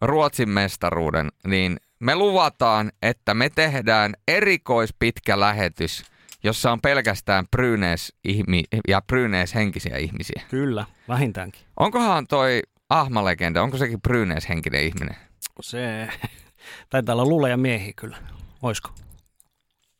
[0.01, 6.05] Ruotsin mestaruuden, niin me luvataan, että me tehdään erikoispitkä lähetys,
[6.43, 10.43] jossa on pelkästään Brynäs ihmi, ja Brynäs henkisiä ihmisiä.
[10.51, 11.63] Kyllä, vähintäänkin.
[11.77, 15.17] Onkohan toi Ahma-legenda, onko sekin Brynäs henkinen ihminen?
[15.61, 16.09] Se
[16.91, 18.17] taitaa olla luuleja miehiä kyllä.
[18.63, 18.91] Oisko?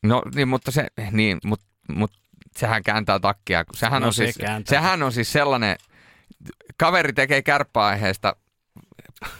[0.03, 1.61] No niin, mutta se, niin, mut,
[1.95, 2.11] mut,
[2.57, 3.63] sehän kääntää takkia.
[3.73, 4.69] Sehän, No on se siis, kääntää.
[4.79, 5.75] sehän on siis sellainen,
[6.77, 8.35] kaveri tekee kärppäaiheesta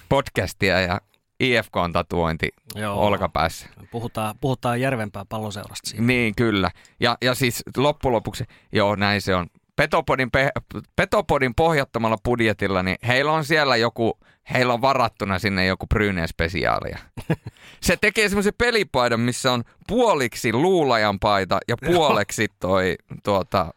[0.10, 1.02] podcastia ja
[1.40, 3.08] IFK on tatuointi Joo.
[3.08, 3.70] olkapäässä.
[3.92, 6.06] Puhutaan, puhutaan Järvenpää palloseurasta siinä.
[6.06, 6.72] Niin, kyllä.
[7.00, 9.48] Ja, ja siis loppujen lopuksi, joo, näin se on.
[9.76, 10.52] Petopodin, pe,
[10.96, 14.20] Petopodin pohjattomalla budjetilla, niin heillä on siellä joku,
[14.54, 16.98] heillä on varattuna sinne joku Bryneen spesiaalia.
[17.82, 23.74] Se tekee semmoisen pelipaidan, missä on puoliksi luulajan paita ja puoleksi toi tuota,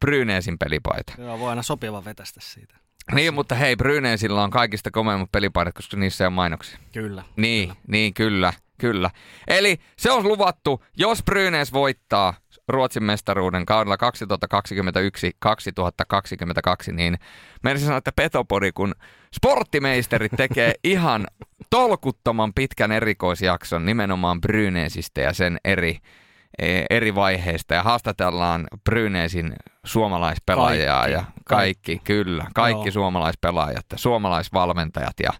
[0.00, 1.12] Bryneesin pelipaita.
[1.18, 2.76] Joo, voi aina sopiva vetästä siitä.
[3.14, 6.78] Niin, mutta hei, Bryneesillä on kaikista komeimmat pelipaidat, koska niissä on mainoksia.
[6.92, 7.24] Kyllä.
[7.36, 7.80] Niin, kyllä.
[7.86, 9.10] niin kyllä, kyllä.
[9.48, 12.34] Eli se on luvattu, jos Brynees voittaa
[12.68, 13.96] Ruotsin mestaruuden kaudella
[16.90, 17.18] 2021-2022, niin
[17.62, 18.94] meidän sanoa, että Petopori, kun
[19.34, 21.26] sporttimeisterit tekee ihan
[21.70, 25.98] tolkuttoman pitkän erikoisjakson nimenomaan Bryneesistä ja sen eri,
[26.90, 29.52] eri vaiheista ja haastatellaan Bryneesin
[29.84, 32.00] suomalaispelaajaa kaikki, ja kaikki, kaikki.
[32.04, 32.92] kyllä, kaikki Joo.
[32.92, 35.32] suomalaispelaajat ja suomalaisvalmentajat ja,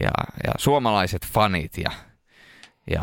[0.00, 0.10] ja,
[0.46, 1.90] ja suomalaiset fanit ja,
[2.90, 3.00] ja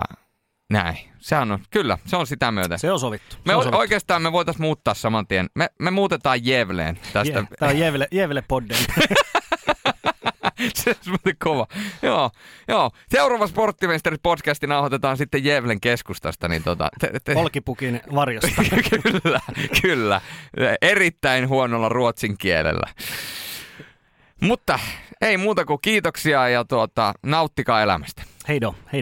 [0.70, 0.98] näin.
[1.18, 2.78] Se on, kyllä, se on sitä myötä.
[2.78, 3.36] Se on sovittu.
[3.46, 3.78] Me on sovittu.
[3.78, 5.50] oikeastaan me voitaisiin muuttaa saman tien.
[5.56, 7.34] Me, me muutetaan Jevleen tästä.
[7.34, 8.78] Yeah, tämä on Jevle, Jevle podden.
[10.76, 11.68] se on kova.
[12.02, 12.32] Joo,
[12.68, 12.92] joo.
[13.10, 16.48] Seuraava Sporttimeisterit podcasti nauhoitetaan sitten Jevlen keskustasta.
[16.48, 17.36] Niin tota, te, te...
[17.36, 18.62] Olkipukin varjosta.
[19.02, 19.40] kyllä,
[19.82, 20.22] kyllä.
[20.82, 22.88] Erittäin huonolla ruotsin kielellä.
[24.42, 24.80] Mutta
[25.22, 28.24] ei muuta kuin kiitoksia ja tuota, nauttikaa elämästä.
[28.48, 29.02] Heido, hei.